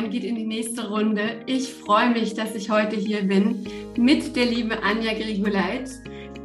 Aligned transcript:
moin 0.00 0.10
geht 0.10 0.24
in 0.24 0.34
die 0.34 0.46
nächste 0.46 0.88
Runde. 0.88 1.42
Ich 1.44 1.74
freue 1.74 2.10
mich, 2.10 2.32
dass 2.32 2.54
ich 2.54 2.70
heute 2.70 2.96
hier 2.96 3.22
bin 3.24 3.66
mit 3.98 4.34
der 4.34 4.46
lieben 4.46 4.72
Anja 4.72 5.12
Grigoleit. 5.12 5.90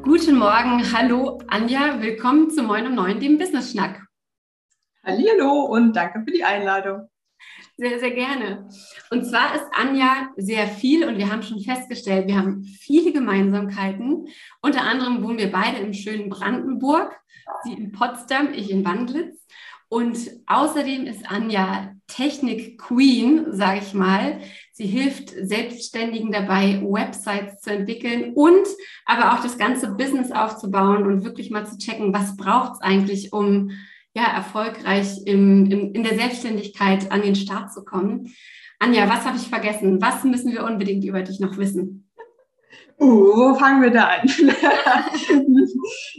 Guten 0.04 0.38
Morgen, 0.38 0.92
hallo 0.92 1.40
Anja, 1.48 2.02
willkommen 2.02 2.50
zu 2.50 2.64
Moin 2.64 2.86
um 2.86 2.96
9, 2.96 3.22
dem 3.22 3.38
Business 3.38 3.72
Schnack. 3.72 4.06
Hallo 5.06 5.68
und 5.68 5.96
danke 5.96 6.24
für 6.26 6.34
die 6.34 6.44
Einladung. 6.44 7.08
Sehr, 7.78 7.98
sehr 8.00 8.12
gerne. 8.12 8.68
Und 9.10 9.24
zwar 9.24 9.56
ist 9.56 9.66
Anja 9.72 10.30
sehr 10.36 10.68
viel 10.68 11.08
und 11.08 11.18
wir 11.18 11.32
haben 11.32 11.44
schon 11.44 11.62
festgestellt, 11.62 12.28
wir 12.28 12.38
haben 12.38 12.64
viele 12.64 13.14
Gemeinsamkeiten. 13.14 14.28
Unter 14.62 14.82
anderem 14.82 15.24
wohnen 15.24 15.38
wir 15.38 15.52
beide 15.52 15.78
im 15.78 15.94
schönen 15.94 16.30
Brandenburg, 16.30 17.18
sie 17.64 17.74
in 17.74 17.94
Potsdam, 17.94 18.52
ich 18.54 18.70
in 18.70 18.84
Wandlitz. 18.84 19.46
Und 19.88 20.18
außerdem 20.48 21.06
ist 21.06 21.32
Anja 21.32 21.95
Technik-Queen, 22.08 23.48
sage 23.52 23.82
ich 23.84 23.94
mal. 23.94 24.40
Sie 24.72 24.86
hilft 24.86 25.30
Selbstständigen 25.30 26.32
dabei, 26.32 26.82
Websites 26.82 27.62
zu 27.62 27.72
entwickeln 27.72 28.34
und 28.34 28.68
aber 29.06 29.34
auch 29.34 29.42
das 29.42 29.58
ganze 29.58 29.92
Business 29.92 30.32
aufzubauen 30.32 31.06
und 31.06 31.24
wirklich 31.24 31.50
mal 31.50 31.66
zu 31.66 31.78
checken, 31.78 32.14
was 32.14 32.38
braucht 32.38 32.74
es 32.74 32.82
eigentlich, 32.82 33.34
um 33.34 33.72
ja, 34.14 34.24
erfolgreich 34.24 35.22
im, 35.26 35.70
im, 35.70 35.94
in 35.94 36.04
der 36.04 36.16
Selbstständigkeit 36.16 37.12
an 37.12 37.22
den 37.22 37.36
Start 37.36 37.74
zu 37.74 37.84
kommen. 37.84 38.34
Anja, 38.80 39.10
was 39.10 39.26
habe 39.26 39.38
ich 39.38 39.48
vergessen? 39.48 40.02
Was 40.02 40.24
müssen 40.24 40.52
wir 40.52 40.64
unbedingt 40.64 41.04
über 41.04 41.22
dich 41.22 41.40
noch 41.40 41.58
wissen? 41.58 42.05
Uh, 42.98 43.36
wo 43.36 43.56
fangen 43.56 43.82
wir 43.82 43.92
da 43.92 44.08
an? 44.08 44.22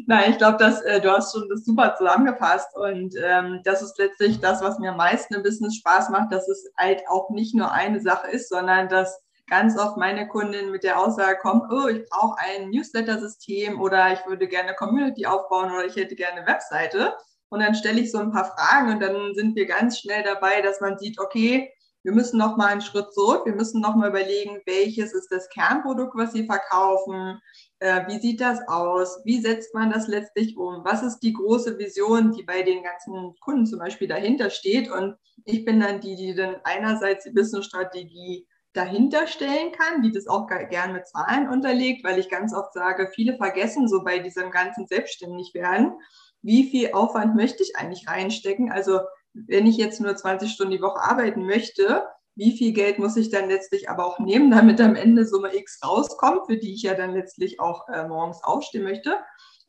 Nein, 0.06 0.30
ich 0.30 0.38
glaube, 0.38 0.58
dass 0.58 0.82
äh, 0.82 1.00
du 1.00 1.10
hast 1.10 1.32
schon 1.32 1.48
das 1.48 1.64
super 1.64 1.94
zusammengefasst 1.96 2.68
und 2.76 3.14
ähm, 3.22 3.60
das 3.64 3.80
ist 3.82 3.98
letztlich 3.98 4.40
das, 4.40 4.60
was 4.60 4.78
mir 4.78 4.90
am 4.90 4.98
meisten 4.98 5.34
im 5.34 5.42
Business 5.42 5.76
Spaß 5.76 6.10
macht, 6.10 6.32
dass 6.32 6.46
es 6.48 6.70
halt 6.76 7.02
auch 7.08 7.30
nicht 7.30 7.54
nur 7.54 7.72
eine 7.72 8.00
Sache 8.00 8.30
ist, 8.30 8.50
sondern 8.50 8.88
dass 8.88 9.22
ganz 9.48 9.78
oft 9.78 9.96
meine 9.96 10.28
Kundin 10.28 10.70
mit 10.70 10.82
der 10.82 10.98
Aussage 10.98 11.38
kommt, 11.38 11.64
oh, 11.70 11.88
ich 11.88 12.04
brauche 12.10 12.36
ein 12.38 12.70
Newsletter-System 12.70 13.80
oder 13.80 14.12
ich 14.12 14.26
würde 14.26 14.46
gerne 14.46 14.74
Community 14.74 15.26
aufbauen 15.26 15.70
oder 15.70 15.86
ich 15.86 15.96
hätte 15.96 16.14
gerne 16.14 16.40
eine 16.40 16.46
Webseite. 16.46 17.14
Und 17.48 17.60
dann 17.60 17.74
stelle 17.74 18.00
ich 18.00 18.10
so 18.10 18.18
ein 18.18 18.32
paar 18.32 18.44
Fragen 18.56 18.90
und 18.90 19.00
dann 19.00 19.34
sind 19.34 19.54
wir 19.54 19.66
ganz 19.66 20.00
schnell 20.00 20.24
dabei, 20.24 20.62
dass 20.62 20.80
man 20.80 20.98
sieht, 20.98 21.20
okay, 21.20 21.72
wir 22.06 22.12
müssen 22.12 22.38
noch 22.38 22.56
mal 22.56 22.68
einen 22.68 22.82
Schritt 22.82 23.12
zurück. 23.12 23.46
Wir 23.46 23.56
müssen 23.56 23.80
noch 23.80 23.96
mal 23.96 24.10
überlegen, 24.10 24.60
welches 24.64 25.12
ist 25.12 25.26
das 25.32 25.48
Kernprodukt, 25.48 26.16
was 26.16 26.32
Sie 26.32 26.46
verkaufen? 26.46 27.40
Äh, 27.80 28.06
wie 28.06 28.20
sieht 28.20 28.40
das 28.40 28.60
aus? 28.68 29.22
Wie 29.24 29.40
setzt 29.40 29.74
man 29.74 29.90
das 29.90 30.06
letztlich 30.06 30.56
um? 30.56 30.84
Was 30.84 31.02
ist 31.02 31.18
die 31.18 31.32
große 31.32 31.76
Vision, 31.80 32.30
die 32.30 32.44
bei 32.44 32.62
den 32.62 32.84
ganzen 32.84 33.34
Kunden 33.40 33.66
zum 33.66 33.80
Beispiel 33.80 34.06
dahinter 34.06 34.50
steht? 34.50 34.88
Und 34.88 35.16
ich 35.46 35.64
bin 35.64 35.80
dann 35.80 36.00
die, 36.00 36.14
die 36.14 36.36
dann 36.36 36.54
einerseits 36.62 37.24
die 37.24 37.32
Business-Strategie 37.32 38.46
dahinter 38.72 39.26
stellen 39.26 39.72
kann, 39.72 40.02
die 40.02 40.12
das 40.12 40.28
auch 40.28 40.46
gern 40.46 40.92
mit 40.92 41.08
Zahlen 41.08 41.48
unterlegt, 41.48 42.04
weil 42.04 42.20
ich 42.20 42.30
ganz 42.30 42.54
oft 42.54 42.72
sage, 42.72 43.10
viele 43.12 43.36
vergessen 43.36 43.88
so 43.88 44.04
bei 44.04 44.20
diesem 44.20 44.52
ganzen 44.52 44.86
Selbstständigwerden, 44.86 45.94
wie 46.42 46.70
viel 46.70 46.92
Aufwand 46.92 47.34
möchte 47.34 47.64
ich 47.64 47.74
eigentlich 47.74 48.06
reinstecken? 48.06 48.70
Also 48.70 49.00
wenn 49.46 49.66
ich 49.66 49.76
jetzt 49.76 50.00
nur 50.00 50.16
20 50.16 50.50
Stunden 50.50 50.72
die 50.72 50.82
Woche 50.82 51.00
arbeiten 51.00 51.44
möchte, 51.44 52.06
wie 52.36 52.56
viel 52.56 52.72
Geld 52.72 52.98
muss 52.98 53.16
ich 53.16 53.30
dann 53.30 53.48
letztlich 53.48 53.88
aber 53.88 54.06
auch 54.06 54.18
nehmen, 54.18 54.50
damit 54.50 54.80
am 54.80 54.94
Ende 54.94 55.26
Summe 55.26 55.56
X 55.56 55.80
rauskommt, 55.84 56.46
für 56.46 56.58
die 56.58 56.74
ich 56.74 56.82
ja 56.82 56.94
dann 56.94 57.12
letztlich 57.12 57.60
auch 57.60 57.88
äh, 57.88 58.06
morgens 58.06 58.44
aufstehen 58.44 58.84
möchte. 58.84 59.18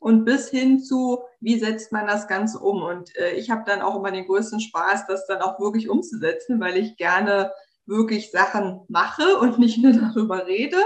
Und 0.00 0.24
bis 0.24 0.48
hin 0.48 0.80
zu, 0.80 1.18
wie 1.40 1.58
setzt 1.58 1.92
man 1.92 2.06
das 2.06 2.28
Ganze 2.28 2.60
um? 2.60 2.82
Und 2.82 3.16
äh, 3.16 3.32
ich 3.32 3.50
habe 3.50 3.64
dann 3.66 3.82
auch 3.82 3.96
immer 3.96 4.12
den 4.12 4.26
größten 4.26 4.60
Spaß, 4.60 5.06
das 5.06 5.26
dann 5.26 5.42
auch 5.42 5.58
wirklich 5.58 5.88
umzusetzen, 5.88 6.60
weil 6.60 6.76
ich 6.76 6.96
gerne 6.96 7.52
wirklich 7.86 8.30
Sachen 8.30 8.82
mache 8.88 9.38
und 9.38 9.58
nicht 9.58 9.82
nur 9.82 9.92
darüber 10.14 10.46
rede. 10.46 10.76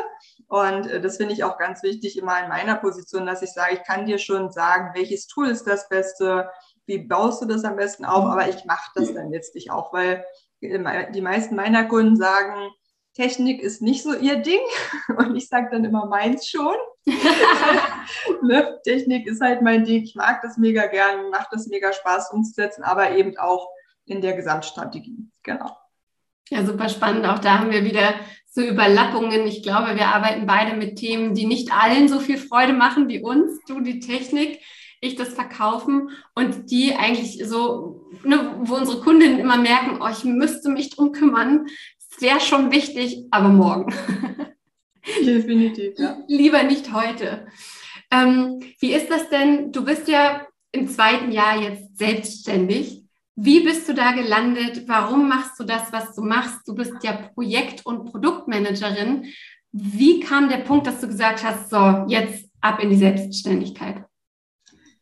Und 0.47 0.87
äh, 0.87 1.00
das 1.00 1.16
finde 1.16 1.34
ich 1.34 1.44
auch 1.44 1.59
ganz 1.59 1.82
wichtig 1.82 2.16
immer 2.16 2.42
in 2.42 2.48
meiner 2.48 2.76
Position, 2.76 3.26
dass 3.26 3.42
ich 3.42 3.53
sage, 3.53 3.75
ich 3.75 3.84
kann 3.84 4.06
dir 4.06 4.19
schon 4.19 4.50
sagen, 4.50 4.92
welches 4.94 5.26
Tool 5.26 5.48
ist 5.48 5.66
das 5.66 5.88
Beste, 5.88 6.48
wie 6.87 6.98
baust 6.98 7.43
du 7.43 7.47
das 7.47 7.65
am 7.65 7.76
besten 7.76 8.04
auf, 8.04 8.25
aber 8.25 8.48
ich 8.48 8.65
mache 8.65 8.91
das 8.94 9.12
dann 9.15 9.31
letztlich 9.31 9.70
auch, 9.70 9.93
weil 9.93 10.25
die 10.60 11.20
meisten 11.20 11.56
meiner 11.56 11.84
Kunden 11.84 12.16
sagen, 12.16 12.70
Technik 13.15 13.60
ist 13.60 13.82
nicht 13.82 14.03
so 14.03 14.15
ihr 14.15 14.37
Ding 14.37 14.60
und 15.16 15.37
ich 15.37 15.48
sage 15.48 15.69
dann 15.71 15.84
immer 15.84 16.06
meins 16.06 16.48
schon. 16.48 16.75
ne? 18.42 18.78
Technik 18.84 19.26
ist 19.26 19.41
halt 19.41 19.62
mein 19.62 19.84
Ding, 19.84 20.03
ich 20.03 20.15
mag 20.15 20.41
das 20.42 20.56
mega 20.56 20.87
gern, 20.87 21.31
macht 21.31 21.48
das 21.50 21.66
mega 21.66 21.92
Spaß 21.92 22.31
umzusetzen, 22.32 22.84
aber 22.84 23.12
eben 23.12 23.37
auch 23.38 23.69
in 24.06 24.21
der 24.21 24.34
Gesamtstrategie. 24.34 25.28
Genau. 25.42 25.76
Ja, 26.48 26.65
super 26.65 26.88
spannend. 26.88 27.26
Auch 27.26 27.38
da 27.38 27.59
haben 27.59 27.71
wir 27.71 27.84
wieder 27.84 28.15
so 28.47 28.60
Überlappungen. 28.60 29.47
Ich 29.47 29.62
glaube, 29.62 29.97
wir 29.97 30.09
arbeiten 30.09 30.47
beide 30.47 30.76
mit 30.76 30.97
Themen, 30.97 31.34
die 31.34 31.47
nicht 31.47 31.72
allen 31.72 32.09
so 32.09 32.21
viel 32.21 32.37
Freude 32.37 32.75
machen 32.75 33.09
wie 33.09 33.22
uns. 33.22 33.59
Du 33.66 33.81
die 33.81 34.00
Technik, 34.00 34.60
ich 35.03 35.17
das 35.17 35.35
Verkaufen 35.35 36.11
und 36.35 36.71
die 36.71 36.95
eigentlich 36.95 37.45
so, 37.45 38.07
ne, 38.23 38.55
wo 38.61 38.77
unsere 38.77 39.01
Kundinnen 39.01 39.41
immer 39.41 39.59
merken, 39.59 39.99
oh, 40.01 40.09
ich 40.09 40.25
müsste 40.25 40.71
mich 40.71 40.91
drum 40.91 41.13
kümmern. 41.13 41.67
Es 41.99 42.23
wäre 42.23 42.41
schon 42.41 42.71
wichtig, 42.71 43.27
aber 43.31 43.49
morgen. 43.49 43.93
Definitiv, 45.27 45.99
ja. 45.99 46.23
Lieber 46.29 46.63
nicht 46.63 46.93
heute. 46.95 47.49
Ähm, 48.13 48.61
wie 48.79 48.93
ist 48.93 49.11
das 49.11 49.29
denn? 49.29 49.73
Du 49.73 49.85
bist 49.85 50.07
ja 50.07 50.47
im 50.71 50.89
zweiten 50.89 51.33
Jahr 51.33 51.61
jetzt 51.61 51.99
selbstständig. 51.99 53.03
Wie 53.34 53.61
bist 53.61 53.89
du 53.89 53.95
da 53.95 54.13
gelandet? 54.13 54.84
Warum 54.87 55.29
machst 55.29 55.59
du 55.59 55.65
das, 55.65 55.93
was 55.93 56.15
du 56.15 56.23
machst? 56.23 56.61
Du 56.69 56.77
bist 56.77 56.93
ja 57.03 57.13
Projekt- 57.34 57.84
und 57.84 58.05
Produktmanagerin. 58.05 59.27
Wie 59.73 60.21
kam 60.21 60.49
der 60.49 60.59
Punkt, 60.59 60.87
dass 60.87 61.01
du 61.01 61.09
gesagt 61.09 61.43
hast, 61.43 61.71
so, 61.71 62.05
jetzt 62.07 62.49
ab 62.61 62.81
in 62.81 62.91
die 62.91 62.97
Selbstständigkeit? 62.97 64.05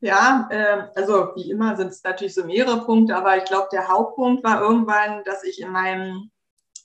Ja, 0.01 0.49
äh, 0.51 0.89
also 0.95 1.33
wie 1.37 1.51
immer 1.51 1.77
sind 1.77 1.89
es 1.89 2.03
natürlich 2.03 2.35
so 2.35 2.45
mehrere 2.45 2.85
Punkte, 2.85 3.15
aber 3.15 3.37
ich 3.37 3.45
glaube, 3.45 3.69
der 3.71 3.89
Hauptpunkt 3.89 4.43
war 4.43 4.63
irgendwann, 4.63 5.23
dass 5.25 5.45
ich 5.45 5.61
in 5.61 5.71
meinem 5.71 6.31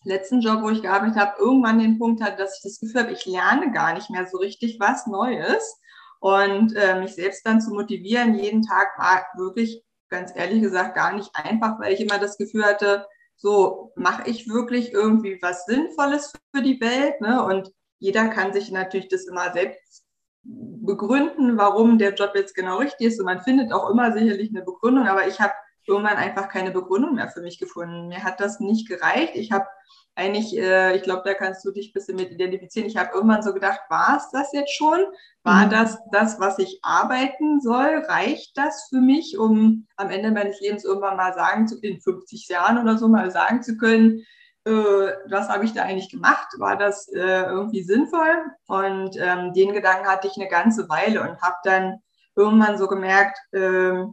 letzten 0.04 0.42
Job, 0.42 0.62
wo 0.62 0.70
ich 0.70 0.82
gearbeitet 0.82 1.18
habe, 1.18 1.40
irgendwann 1.40 1.80
den 1.80 1.98
Punkt 1.98 2.22
hatte, 2.22 2.38
dass 2.38 2.58
ich 2.58 2.64
das 2.64 2.80
Gefühl 2.80 3.02
habe, 3.04 3.14
ich 3.14 3.26
lerne 3.26 3.72
gar 3.72 3.94
nicht 3.94 4.10
mehr 4.10 4.28
so 4.28 4.38
richtig 4.38 4.80
was 4.80 5.08
Neues. 5.08 5.80
Und 6.20 6.76
äh, 6.76 7.00
mich 7.00 7.16
selbst 7.16 7.46
dann 7.46 7.62
zu 7.62 7.72
motivieren, 7.72 8.36
jeden 8.36 8.64
Tag 8.64 8.98
war 8.98 9.26
wirklich 9.38 9.84
ganz 10.10 10.32
ehrlich 10.36 10.62
gesagt 10.62 10.96
gar 10.96 11.14
nicht 11.14 11.30
einfach, 11.34 11.80
weil 11.80 11.94
ich 11.94 12.02
immer 12.02 12.20
das 12.20 12.38
Gefühl 12.38 12.66
hatte, 12.66 13.06
so 13.36 13.92
mache 13.96 14.30
ich 14.30 14.48
wirklich 14.50 14.92
irgendwie 14.94 15.38
was 15.42 15.66
Sinnvolles 15.66 16.34
für 16.54 16.62
die 16.62 16.80
Welt. 16.82 17.22
Ne? 17.22 17.44
Und 17.44 17.72
jeder 18.00 18.28
kann 18.30 18.54
sich 18.54 18.72
natürlich 18.72 19.08
das 19.08 19.26
immer 19.26 19.52
selbst 19.54 19.85
begründen, 20.46 21.58
warum 21.58 21.98
der 21.98 22.14
Job 22.14 22.32
jetzt 22.36 22.56
genau 22.56 22.78
richtig 22.78 23.08
ist. 23.08 23.20
Und 23.20 23.26
man 23.26 23.42
findet 23.42 23.74
auch 23.74 23.90
immer 23.90 24.12
sicherlich 24.12 24.50
eine 24.50 24.64
Begründung, 24.64 25.08
aber 25.08 25.28
ich 25.28 25.40
habe 25.40 25.54
irgendwann 25.88 26.18
einfach 26.18 26.50
keine 26.50 26.72
Begründung 26.72 27.16
mehr 27.16 27.30
für 27.30 27.42
mich 27.42 27.60
gefunden. 27.60 28.08
Mir 28.08 28.24
hat 28.24 28.40
das 28.40 28.60
nicht 28.60 28.88
gereicht. 28.88 29.36
Ich 29.36 29.52
habe 29.52 29.66
eigentlich, 30.16 30.58
äh, 30.58 30.96
ich 30.96 31.04
glaube, 31.04 31.24
da 31.26 31.34
kannst 31.34 31.66
du 31.66 31.72
dich 31.72 31.90
ein 31.90 31.94
bisschen 31.94 32.16
mit 32.16 32.32
identifizieren. 32.32 32.88
Ich 32.88 32.98
habe 32.98 33.14
irgendwann 33.14 33.44
so 33.44 33.54
gedacht, 33.54 33.82
war 33.90 34.18
es 34.18 34.30
das 34.32 34.54
jetzt 34.54 34.74
schon? 34.74 35.00
War 35.44 35.66
mhm. 35.66 35.70
das 35.72 36.00
das, 36.12 36.40
was 36.40 36.58
ich 36.58 36.80
arbeiten 36.84 37.60
soll? 37.60 38.04
Reicht 38.08 38.58
das 38.58 38.88
für 38.90 39.02
mich, 39.02 39.38
um 39.38 39.88
am 39.98 40.10
Ende 40.10 40.32
meines 40.32 40.60
Lebens 40.62 40.86
irgendwann 40.86 41.18
mal 41.18 41.34
sagen 41.34 41.68
zu, 41.68 41.78
in 41.80 42.00
50 42.00 42.48
Jahren 42.48 42.78
oder 42.78 42.98
so 42.98 43.08
mal 43.08 43.30
sagen 43.30 43.62
zu 43.62 43.78
können, 43.78 44.26
was 44.66 45.50
habe 45.50 45.66
ich 45.66 45.74
da 45.74 45.84
eigentlich 45.84 46.10
gemacht? 46.10 46.48
War 46.58 46.76
das 46.76 47.08
äh, 47.10 47.44
irgendwie 47.44 47.84
sinnvoll? 47.84 48.46
Und 48.68 49.16
ähm, 49.20 49.54
den 49.54 49.74
Gedanken 49.74 50.08
hatte 50.08 50.28
ich 50.28 50.38
eine 50.38 50.50
ganze 50.50 50.90
Weile 50.90 51.22
und 51.22 51.42
habe 51.42 51.56
dann 51.64 52.00
irgendwann 52.36 52.78
so 52.78 52.88
gemerkt, 52.88 53.38
äh, 53.54 54.04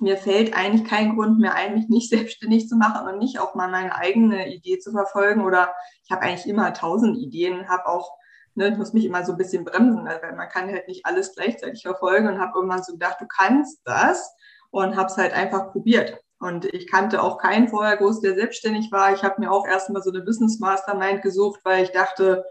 mir 0.00 0.16
fällt 0.16 0.54
eigentlich 0.54 0.88
kein 0.88 1.16
Grund 1.16 1.40
mehr 1.40 1.54
ein, 1.54 1.74
mich 1.74 1.88
nicht 1.88 2.10
selbstständig 2.10 2.68
zu 2.68 2.76
machen 2.76 3.08
und 3.08 3.18
nicht 3.18 3.38
auch 3.38 3.54
mal 3.54 3.68
meine 3.68 3.96
eigene 3.96 4.52
Idee 4.54 4.78
zu 4.78 4.92
verfolgen. 4.92 5.44
Oder 5.44 5.74
ich 6.04 6.10
habe 6.10 6.22
eigentlich 6.22 6.46
immer 6.46 6.72
tausend 6.74 7.16
Ideen, 7.16 7.68
habe 7.68 7.86
auch, 7.86 8.12
ne, 8.54 8.68
ich 8.68 8.76
muss 8.76 8.92
mich 8.92 9.06
immer 9.06 9.24
so 9.24 9.32
ein 9.32 9.38
bisschen 9.38 9.64
bremsen, 9.64 10.04
weil 10.04 10.36
man 10.36 10.48
kann 10.48 10.70
halt 10.70 10.86
nicht 10.88 11.06
alles 11.06 11.34
gleichzeitig 11.34 11.82
verfolgen 11.82 12.28
und 12.28 12.38
habe 12.38 12.52
irgendwann 12.56 12.82
so 12.82 12.92
gedacht, 12.92 13.20
du 13.20 13.26
kannst 13.26 13.80
das 13.84 14.34
und 14.70 14.96
habe 14.96 15.06
es 15.06 15.16
halt 15.16 15.32
einfach 15.32 15.72
probiert. 15.72 16.18
Und 16.40 16.66
ich 16.66 16.86
kannte 16.86 17.22
auch 17.22 17.38
keinen 17.38 17.68
vorher 17.68 17.96
groß, 17.96 18.20
der 18.20 18.34
selbstständig 18.34 18.92
war. 18.92 19.12
Ich 19.12 19.22
habe 19.22 19.40
mir 19.40 19.50
auch 19.50 19.66
erstmal 19.66 20.02
so 20.02 20.10
eine 20.10 20.22
Business 20.22 20.60
Mastermind 20.60 21.22
gesucht, 21.22 21.60
weil 21.64 21.84
ich 21.84 21.90
dachte, 21.90 22.44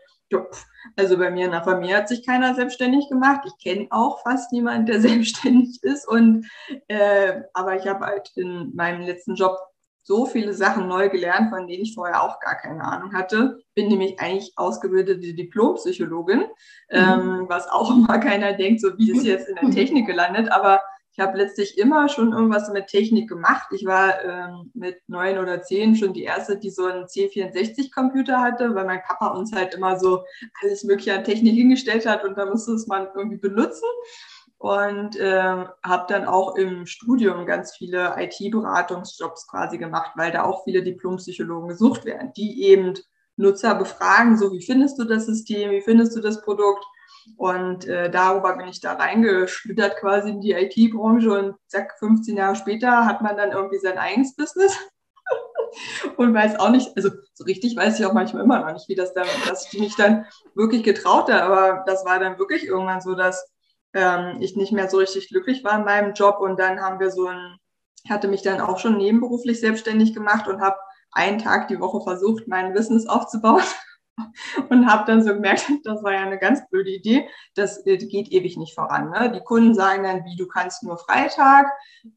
also 0.95 1.17
bei 1.17 1.31
mir 1.31 1.45
in 1.45 1.51
der 1.51 1.63
Familie 1.63 1.97
hat 1.97 2.09
sich 2.09 2.25
keiner 2.25 2.53
selbstständig 2.53 3.07
gemacht. 3.09 3.41
Ich 3.45 3.63
kenne 3.63 3.87
auch 3.91 4.21
fast 4.23 4.51
niemanden, 4.51 4.85
der 4.85 5.01
selbstständig 5.01 5.79
ist. 5.83 6.07
Und 6.07 6.47
äh, 6.87 7.41
aber 7.53 7.75
ich 7.75 7.87
habe 7.87 8.05
halt 8.05 8.31
in 8.35 8.75
meinem 8.75 9.01
letzten 9.01 9.35
Job 9.35 9.57
so 10.03 10.25
viele 10.25 10.53
Sachen 10.53 10.87
neu 10.87 11.09
gelernt, 11.09 11.49
von 11.49 11.67
denen 11.67 11.83
ich 11.83 11.93
vorher 11.93 12.23
auch 12.23 12.39
gar 12.39 12.55
keine 12.55 12.81
Ahnung 12.83 13.13
hatte. 13.13 13.59
Bin 13.75 13.89
nämlich 13.89 14.19
eigentlich 14.21 14.53
ausgebildete 14.55 15.33
Diplompsychologin, 15.33 16.39
mhm. 16.39 16.45
ähm, 16.89 17.45
was 17.49 17.67
auch 17.67 17.91
immer 17.95 18.17
keiner 18.17 18.53
denkt, 18.53 18.81
so 18.81 18.97
wie 18.97 19.11
ist 19.11 19.25
jetzt 19.25 19.49
in 19.49 19.55
der 19.55 19.69
Technik 19.69 20.07
gelandet. 20.07 20.49
Aber 20.49 20.81
ich 21.17 21.23
habe 21.23 21.37
letztlich 21.39 21.79
immer 21.79 22.09
schon 22.09 22.31
irgendwas 22.31 22.69
mit 22.71 22.87
Technik 22.87 23.27
gemacht. 23.27 23.69
Ich 23.71 23.85
war 23.85 24.23
ähm, 24.23 24.69
mit 24.75 25.01
neun 25.07 25.39
oder 25.39 25.63
zehn 25.63 25.95
schon 25.95 26.13
die 26.13 26.21
erste, 26.21 26.59
die 26.59 26.69
so 26.69 26.85
einen 26.85 27.05
C64-Computer 27.05 28.39
hatte, 28.39 28.75
weil 28.75 28.85
mein 28.85 29.01
Papa 29.01 29.29
uns 29.29 29.51
halt 29.51 29.73
immer 29.73 29.99
so 29.99 30.25
alles 30.61 30.83
Mögliche 30.83 31.15
an 31.15 31.23
Technik 31.23 31.55
hingestellt 31.55 32.05
hat 32.05 32.23
und 32.23 32.37
da 32.37 32.45
musste 32.45 32.73
es 32.73 32.85
man 32.85 33.07
irgendwie 33.15 33.37
benutzen. 33.37 33.89
Und 34.59 35.15
äh, 35.15 35.65
habe 35.83 36.05
dann 36.07 36.25
auch 36.25 36.55
im 36.55 36.85
Studium 36.85 37.47
ganz 37.47 37.75
viele 37.75 38.13
IT-Beratungsjobs 38.17 39.47
quasi 39.47 39.79
gemacht, 39.79 40.11
weil 40.15 40.31
da 40.31 40.43
auch 40.43 40.65
viele 40.65 40.83
Diplompsychologen 40.83 41.69
gesucht 41.69 42.05
werden, 42.05 42.31
die 42.37 42.63
eben 42.63 42.93
Nutzer 43.37 43.73
befragen, 43.73 44.37
so 44.37 44.51
wie 44.51 44.61
findest 44.61 44.99
du 44.99 45.03
das 45.03 45.25
System, 45.25 45.71
wie 45.71 45.81
findest 45.81 46.15
du 46.15 46.21
das 46.21 46.41
Produkt, 46.43 46.85
und 47.35 47.85
äh, 47.85 48.09
darüber 48.09 48.55
bin 48.55 48.67
ich 48.67 48.79
da 48.79 48.93
reingeschlittert 48.93 49.97
quasi 49.97 50.29
in 50.29 50.41
die 50.41 50.53
IT-Branche 50.53 51.31
und 51.31 51.55
zack, 51.67 51.95
15 51.99 52.37
Jahre 52.37 52.55
später 52.55 53.05
hat 53.05 53.21
man 53.21 53.37
dann 53.37 53.51
irgendwie 53.51 53.79
sein 53.79 53.97
eigenes 53.97 54.35
Business. 54.35 54.77
und 56.17 56.33
weiß 56.33 56.59
auch 56.59 56.69
nicht, 56.69 56.95
also 56.95 57.09
so 57.33 57.43
richtig 57.43 57.75
weiß 57.75 57.99
ich 57.99 58.05
auch 58.05 58.13
manchmal 58.13 58.43
immer 58.43 58.59
noch 58.59 58.73
nicht, 58.73 58.87
wie 58.87 58.95
das 58.95 59.13
dann, 59.13 59.27
dass 59.47 59.71
ich 59.71 59.79
mich 59.79 59.95
dann 59.95 60.25
wirklich 60.55 60.83
getraut 60.83 61.31
habe, 61.31 61.43
aber 61.43 61.83
das 61.85 62.05
war 62.05 62.19
dann 62.19 62.39
wirklich 62.39 62.65
irgendwann 62.65 63.01
so, 63.01 63.13
dass 63.13 63.51
ähm, 63.93 64.37
ich 64.39 64.55
nicht 64.55 64.71
mehr 64.71 64.89
so 64.89 64.97
richtig 64.97 65.29
glücklich 65.29 65.63
war 65.63 65.77
in 65.77 65.85
meinem 65.85 66.13
Job. 66.13 66.39
Und 66.39 66.59
dann 66.59 66.81
haben 66.81 66.99
wir 66.99 67.11
so 67.11 67.27
ein, 67.27 67.57
hatte 68.09 68.27
mich 68.27 68.41
dann 68.41 68.61
auch 68.61 68.79
schon 68.79 68.97
nebenberuflich 68.97 69.59
selbstständig 69.59 70.13
gemacht 70.13 70.47
und 70.47 70.61
habe 70.61 70.77
einen 71.11 71.39
Tag 71.39 71.67
die 71.67 71.79
Woche 71.79 72.01
versucht, 72.01 72.47
mein 72.47 72.73
Business 72.73 73.07
aufzubauen 73.07 73.63
und 74.69 74.87
habe 74.87 75.05
dann 75.05 75.23
so 75.23 75.33
gemerkt, 75.33 75.65
das 75.83 76.03
war 76.03 76.13
ja 76.13 76.21
eine 76.21 76.39
ganz 76.39 76.67
blöde 76.69 76.91
Idee, 76.91 77.27
das 77.55 77.85
äh, 77.85 77.97
geht 77.97 78.31
ewig 78.31 78.57
nicht 78.57 78.75
voran. 78.75 79.09
Ne? 79.11 79.31
Die 79.31 79.43
Kunden 79.43 79.73
sagen 79.73 80.03
dann, 80.03 80.25
wie, 80.25 80.35
du 80.35 80.47
kannst 80.47 80.83
nur 80.83 80.97
Freitag. 80.97 81.67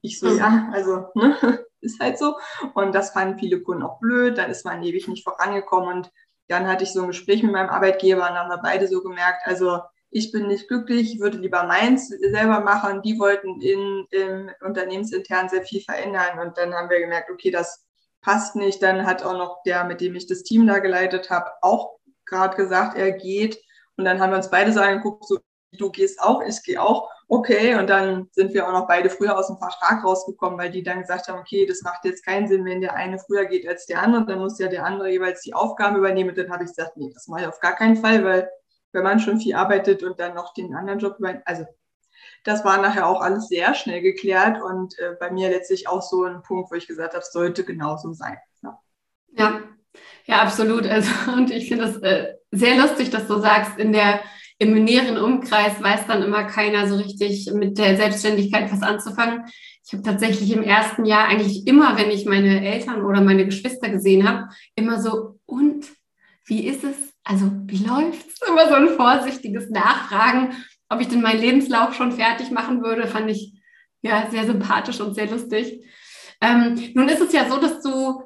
Ich 0.02 0.18
so, 0.18 0.28
ja, 0.36 0.50
mhm. 0.50 0.72
also 0.72 1.06
ne, 1.14 1.64
ist 1.80 2.00
halt 2.00 2.18
so. 2.18 2.36
Und 2.74 2.94
das 2.94 3.10
fanden 3.10 3.38
viele 3.38 3.60
Kunden 3.60 3.82
auch 3.82 3.98
blöd, 4.00 4.38
dann 4.38 4.50
ist 4.50 4.64
man 4.64 4.82
ewig 4.82 5.08
nicht 5.08 5.24
vorangekommen 5.24 5.96
und 5.96 6.12
dann 6.48 6.66
hatte 6.66 6.82
ich 6.82 6.92
so 6.92 7.02
ein 7.02 7.08
Gespräch 7.08 7.42
mit 7.42 7.52
meinem 7.52 7.70
Arbeitgeber 7.70 8.28
und 8.28 8.36
haben 8.36 8.50
wir 8.50 8.58
beide 8.58 8.88
so 8.88 9.02
gemerkt, 9.02 9.42
also 9.44 9.78
ich 10.10 10.32
bin 10.32 10.48
nicht 10.48 10.66
glücklich, 10.66 11.14
ich 11.14 11.20
würde 11.20 11.38
lieber 11.38 11.62
meins 11.64 12.08
selber 12.08 12.60
machen. 12.60 13.00
Die 13.02 13.18
wollten 13.20 13.60
in, 13.60 14.06
im 14.10 14.50
Unternehmensintern 14.60 15.48
sehr 15.48 15.62
viel 15.62 15.80
verändern 15.80 16.40
und 16.40 16.58
dann 16.58 16.74
haben 16.74 16.90
wir 16.90 16.98
gemerkt, 16.98 17.30
okay, 17.30 17.52
das 17.52 17.86
passt 18.22 18.56
nicht. 18.56 18.82
Dann 18.82 19.06
hat 19.06 19.22
auch 19.22 19.34
noch 19.34 19.62
der, 19.64 19.84
mit 19.84 20.00
dem 20.00 20.14
ich 20.14 20.26
das 20.26 20.42
Team 20.42 20.66
da 20.66 20.78
geleitet 20.78 21.30
habe, 21.30 21.50
auch 21.62 21.96
gerade 22.26 22.56
gesagt, 22.56 22.96
er 22.96 23.12
geht. 23.12 23.60
Und 23.96 24.04
dann 24.04 24.20
haben 24.20 24.30
wir 24.30 24.36
uns 24.36 24.50
beide 24.50 24.72
so 24.72 24.80
angeguckt, 24.80 25.26
so, 25.26 25.38
du 25.72 25.90
gehst 25.90 26.20
auch, 26.20 26.42
ich 26.42 26.62
gehe 26.62 26.80
auch. 26.80 27.10
Okay, 27.28 27.76
und 27.76 27.88
dann 27.88 28.28
sind 28.32 28.54
wir 28.54 28.66
auch 28.66 28.72
noch 28.72 28.88
beide 28.88 29.08
früher 29.08 29.38
aus 29.38 29.46
dem 29.46 29.58
Vertrag 29.58 30.02
rausgekommen, 30.04 30.58
weil 30.58 30.70
die 30.70 30.82
dann 30.82 31.00
gesagt 31.00 31.28
haben, 31.28 31.38
okay, 31.38 31.64
das 31.64 31.82
macht 31.82 32.04
jetzt 32.04 32.24
keinen 32.24 32.48
Sinn, 32.48 32.64
wenn 32.64 32.80
der 32.80 32.94
eine 32.94 33.20
früher 33.20 33.44
geht 33.44 33.68
als 33.68 33.86
der 33.86 34.02
andere, 34.02 34.26
dann 34.26 34.40
muss 34.40 34.58
ja 34.58 34.66
der 34.66 34.84
andere 34.84 35.10
jeweils 35.10 35.42
die 35.42 35.54
Aufgaben 35.54 35.96
übernehmen. 35.96 36.30
Und 36.30 36.38
dann 36.38 36.50
habe 36.50 36.64
ich 36.64 36.70
gesagt, 36.70 36.96
nee, 36.96 37.10
das 37.14 37.28
mache 37.28 37.42
ich 37.42 37.46
auf 37.46 37.60
gar 37.60 37.76
keinen 37.76 37.96
Fall, 37.96 38.24
weil 38.24 38.50
wenn 38.92 39.04
man 39.04 39.20
schon 39.20 39.40
viel 39.40 39.54
arbeitet 39.54 40.02
und 40.02 40.18
dann 40.18 40.34
noch 40.34 40.54
den 40.54 40.74
anderen 40.74 40.98
Job 40.98 41.16
übernimmt, 41.18 41.46
also 41.46 41.64
das 42.44 42.64
war 42.64 42.80
nachher 42.80 43.06
auch 43.06 43.20
alles 43.20 43.48
sehr 43.48 43.74
schnell 43.74 44.00
geklärt 44.00 44.62
und 44.62 44.98
äh, 44.98 45.14
bei 45.18 45.30
mir 45.30 45.48
letztlich 45.48 45.88
auch 45.88 46.02
so 46.02 46.24
ein 46.24 46.42
Punkt, 46.42 46.70
wo 46.70 46.74
ich 46.74 46.86
gesagt 46.86 47.14
habe, 47.14 47.24
sollte 47.24 47.64
genauso 47.64 48.12
sein. 48.12 48.38
Ja, 48.62 48.78
ja, 49.36 49.60
ja 50.26 50.42
absolut. 50.42 50.86
Also, 50.86 51.10
und 51.36 51.50
ich 51.50 51.68
finde 51.68 51.84
es 51.84 51.96
äh, 51.98 52.34
sehr 52.50 52.76
lustig, 52.76 53.10
dass 53.10 53.26
du 53.26 53.38
sagst, 53.38 53.78
in 53.78 53.92
der 53.92 54.20
im 54.58 54.84
näheren 54.84 55.16
Umkreis 55.16 55.82
weiß 55.82 56.06
dann 56.06 56.22
immer 56.22 56.44
keiner 56.44 56.86
so 56.86 56.96
richtig 56.96 57.50
mit 57.54 57.78
der 57.78 57.96
Selbstständigkeit 57.96 58.70
was 58.70 58.82
anzufangen. 58.82 59.46
Ich 59.86 59.94
habe 59.94 60.02
tatsächlich 60.02 60.52
im 60.52 60.62
ersten 60.62 61.06
Jahr 61.06 61.28
eigentlich 61.28 61.66
immer, 61.66 61.96
wenn 61.96 62.10
ich 62.10 62.26
meine 62.26 62.64
Eltern 62.64 63.02
oder 63.02 63.22
meine 63.22 63.46
Geschwister 63.46 63.88
gesehen 63.88 64.28
habe, 64.28 64.50
immer 64.74 65.00
so, 65.00 65.38
und 65.46 65.86
wie 66.44 66.66
ist 66.66 66.84
es? 66.84 66.96
Also, 67.24 67.50
wie 67.66 67.84
läuft's? 67.84 68.40
Immer 68.46 68.68
so 68.68 68.74
ein 68.74 68.88
vorsichtiges 68.96 69.70
Nachfragen 69.70 70.54
ob 70.90 71.00
ich 71.00 71.08
denn 71.08 71.22
meinen 71.22 71.40
Lebenslauf 71.40 71.94
schon 71.94 72.12
fertig 72.12 72.50
machen 72.50 72.82
würde, 72.82 73.06
fand 73.06 73.30
ich 73.30 73.54
ja 74.02 74.28
sehr 74.30 74.44
sympathisch 74.44 75.00
und 75.00 75.14
sehr 75.14 75.28
lustig. 75.28 75.84
Ähm, 76.40 76.92
nun 76.94 77.08
ist 77.08 77.20
es 77.20 77.32
ja 77.32 77.48
so, 77.48 77.58
dass 77.58 77.80
du 77.80 78.24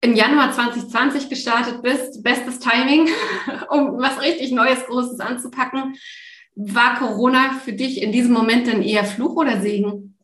im 0.00 0.14
Januar 0.14 0.52
2020 0.52 1.28
gestartet 1.28 1.82
bist. 1.82 2.22
Bestes 2.22 2.58
Timing, 2.58 3.08
um 3.70 3.98
was 3.98 4.20
richtig 4.20 4.50
Neues, 4.50 4.84
Großes 4.86 5.20
anzupacken. 5.20 5.96
War 6.56 6.98
Corona 6.98 7.52
für 7.64 7.72
dich 7.72 8.02
in 8.02 8.12
diesem 8.12 8.32
Moment 8.32 8.66
denn 8.66 8.82
eher 8.82 9.04
Fluch 9.04 9.36
oder 9.36 9.60
Segen? 9.60 10.18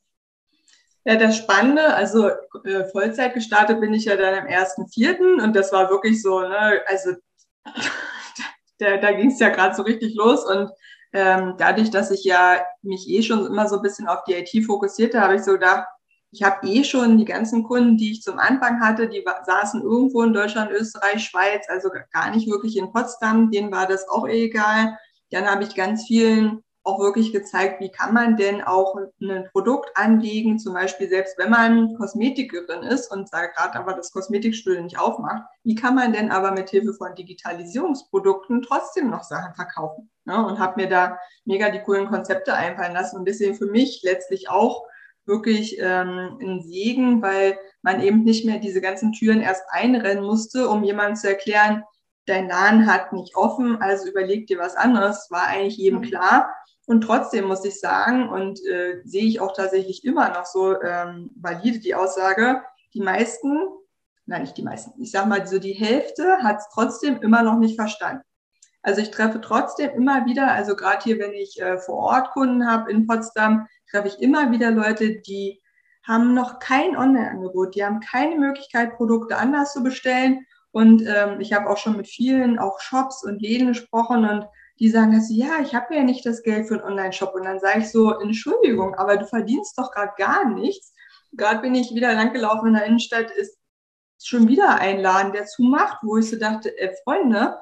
Ja, 1.04 1.14
das 1.14 1.36
Spannende, 1.36 1.94
also 1.94 2.30
äh, 2.64 2.84
Vollzeit 2.90 3.34
gestartet 3.34 3.80
bin 3.80 3.94
ich 3.94 4.06
ja 4.06 4.16
dann 4.16 4.34
am 4.34 4.46
1.4. 4.46 5.40
und 5.40 5.54
das 5.54 5.72
war 5.72 5.88
wirklich 5.88 6.20
so, 6.20 6.40
ne, 6.40 6.82
also 6.86 7.12
da, 8.78 8.96
da 8.96 9.12
ging 9.12 9.30
es 9.30 9.38
ja 9.38 9.50
gerade 9.50 9.76
so 9.76 9.82
richtig 9.82 10.16
los 10.16 10.44
und 10.44 10.68
ähm, 11.12 11.54
dadurch, 11.58 11.90
dass 11.90 12.10
ich 12.10 12.24
ja 12.24 12.60
mich 12.82 13.08
eh 13.08 13.22
schon 13.22 13.46
immer 13.46 13.68
so 13.68 13.76
ein 13.76 13.82
bisschen 13.82 14.08
auf 14.08 14.24
die 14.24 14.34
IT 14.34 14.64
fokussierte, 14.64 15.20
habe 15.20 15.36
ich 15.36 15.42
so 15.42 15.52
gedacht, 15.52 15.86
ich 16.32 16.42
habe 16.42 16.66
eh 16.66 16.84
schon 16.84 17.16
die 17.16 17.24
ganzen 17.24 17.62
Kunden, 17.62 17.96
die 17.96 18.12
ich 18.12 18.22
zum 18.22 18.38
Anfang 18.38 18.80
hatte, 18.80 19.08
die 19.08 19.24
saßen 19.44 19.80
irgendwo 19.82 20.22
in 20.22 20.34
Deutschland, 20.34 20.70
Österreich, 20.70 21.24
Schweiz, 21.24 21.66
also 21.68 21.88
gar 22.12 22.30
nicht 22.30 22.48
wirklich 22.48 22.76
in 22.76 22.92
Potsdam, 22.92 23.50
denen 23.50 23.72
war 23.72 23.86
das 23.86 24.08
auch 24.08 24.28
eh 24.28 24.44
egal. 24.44 24.98
Dann 25.30 25.46
habe 25.46 25.64
ich 25.64 25.74
ganz 25.74 26.06
vielen 26.06 26.62
auch 26.86 27.00
wirklich 27.00 27.32
gezeigt, 27.32 27.80
wie 27.80 27.90
kann 27.90 28.14
man 28.14 28.36
denn 28.36 28.62
auch 28.62 28.96
ein 29.20 29.48
Produkt 29.52 29.90
anlegen, 29.94 30.58
zum 30.58 30.74
Beispiel 30.74 31.08
selbst 31.08 31.36
wenn 31.38 31.50
man 31.50 31.94
Kosmetikerin 31.96 32.82
ist 32.82 33.10
und 33.10 33.30
gerade 33.30 33.74
aber 33.74 33.94
das 33.94 34.12
Kosmetikstudio 34.12 34.82
nicht 34.82 34.98
aufmacht, 34.98 35.42
wie 35.64 35.74
kann 35.74 35.94
man 35.94 36.12
denn 36.12 36.30
aber 36.30 36.52
mit 36.52 36.70
Hilfe 36.70 36.94
von 36.94 37.14
Digitalisierungsprodukten 37.14 38.62
trotzdem 38.62 39.10
noch 39.10 39.24
Sachen 39.24 39.54
verkaufen? 39.54 40.10
Ne? 40.24 40.44
Und 40.46 40.58
habe 40.58 40.80
mir 40.80 40.88
da 40.88 41.18
mega 41.44 41.70
die 41.70 41.80
coolen 41.80 42.06
Konzepte 42.06 42.54
einfallen 42.54 42.94
lassen 42.94 43.16
und 43.16 43.26
deswegen 43.26 43.56
für 43.56 43.66
mich 43.66 44.02
letztlich 44.04 44.48
auch 44.48 44.84
wirklich 45.24 45.78
ähm, 45.80 46.38
ein 46.40 46.62
Segen, 46.62 47.20
weil 47.20 47.58
man 47.82 48.00
eben 48.00 48.22
nicht 48.22 48.46
mehr 48.46 48.58
diese 48.58 48.80
ganzen 48.80 49.12
Türen 49.12 49.40
erst 49.40 49.64
einrennen 49.70 50.24
musste, 50.24 50.68
um 50.68 50.84
jemandem 50.84 51.16
zu 51.16 51.28
erklären, 51.28 51.82
dein 52.26 52.48
Laden 52.48 52.86
hat 52.86 53.12
nicht 53.12 53.36
offen, 53.36 53.80
also 53.80 54.08
überleg 54.08 54.46
dir 54.46 54.58
was 54.58 54.76
anderes, 54.76 55.28
war 55.30 55.46
eigentlich 55.46 55.76
jedem 55.76 56.00
mhm. 56.00 56.04
klar. 56.04 56.54
Und 56.86 57.02
trotzdem 57.02 57.46
muss 57.46 57.64
ich 57.64 57.80
sagen, 57.80 58.28
und 58.28 58.64
äh, 58.64 59.02
sehe 59.04 59.24
ich 59.24 59.40
auch 59.40 59.52
tatsächlich 59.52 60.04
immer 60.04 60.30
noch 60.30 60.46
so 60.46 60.80
ähm, 60.80 61.30
valide 61.36 61.80
die 61.80 61.94
Aussage, 61.94 62.62
die 62.94 63.00
meisten, 63.00 63.58
nein, 64.24 64.42
nicht 64.42 64.56
die 64.56 64.62
meisten, 64.62 65.00
ich 65.02 65.10
sage 65.10 65.28
mal, 65.28 65.46
so 65.46 65.58
die 65.58 65.72
Hälfte 65.72 66.38
hat 66.42 66.58
es 66.58 66.68
trotzdem 66.72 67.20
immer 67.22 67.42
noch 67.42 67.58
nicht 67.58 67.76
verstanden. 67.76 68.22
Also 68.82 69.00
ich 69.00 69.10
treffe 69.10 69.40
trotzdem 69.40 69.90
immer 69.90 70.26
wieder, 70.26 70.52
also 70.52 70.76
gerade 70.76 71.02
hier, 71.02 71.18
wenn 71.18 71.32
ich 71.32 71.60
äh, 71.60 71.76
vor 71.78 71.96
Ort 71.96 72.30
Kunden 72.30 72.70
habe 72.70 72.90
in 72.92 73.08
Potsdam, 73.08 73.66
treffe 73.90 74.06
ich 74.06 74.20
immer 74.20 74.52
wieder 74.52 74.70
Leute, 74.70 75.20
die 75.22 75.60
haben 76.06 76.34
noch 76.34 76.60
kein 76.60 76.96
Online-Angebot, 76.96 77.74
die 77.74 77.84
haben 77.84 77.98
keine 77.98 78.36
Möglichkeit, 78.36 78.96
Produkte 78.96 79.36
anders 79.38 79.72
zu 79.72 79.82
bestellen. 79.82 80.46
Und 80.70 81.02
ähm, 81.04 81.40
ich 81.40 81.52
habe 81.52 81.68
auch 81.68 81.78
schon 81.78 81.96
mit 81.96 82.06
vielen, 82.06 82.60
auch 82.60 82.78
Shops 82.78 83.24
und 83.24 83.42
Läden 83.42 83.68
gesprochen 83.68 84.24
und 84.24 84.46
die 84.78 84.90
sagen 84.90 85.12
dass 85.12 85.28
sie, 85.28 85.38
ja, 85.38 85.60
ich 85.62 85.74
habe 85.74 85.94
ja 85.94 86.02
nicht 86.02 86.24
das 86.26 86.42
Geld 86.42 86.68
für 86.68 86.74
einen 86.74 86.84
Online-Shop. 86.84 87.34
Und 87.34 87.44
dann 87.44 87.60
sage 87.60 87.80
ich 87.80 87.90
so, 87.90 88.18
Entschuldigung, 88.18 88.94
aber 88.94 89.16
du 89.16 89.26
verdienst 89.26 89.78
doch 89.78 89.90
gerade 89.90 90.12
gar 90.16 90.48
nichts. 90.48 90.92
Gerade 91.32 91.60
bin 91.60 91.74
ich 91.74 91.94
wieder 91.94 92.14
langgelaufen 92.14 92.68
in 92.68 92.74
der 92.74 92.84
Innenstadt, 92.84 93.30
ist 93.30 93.58
schon 94.22 94.48
wieder 94.48 94.80
ein 94.80 95.00
Laden, 95.00 95.32
der 95.32 95.46
zumacht, 95.46 95.98
wo 96.02 96.16
ich 96.16 96.30
so 96.30 96.38
dachte, 96.38 96.76
äh, 96.78 96.94
Freunde, 97.04 97.58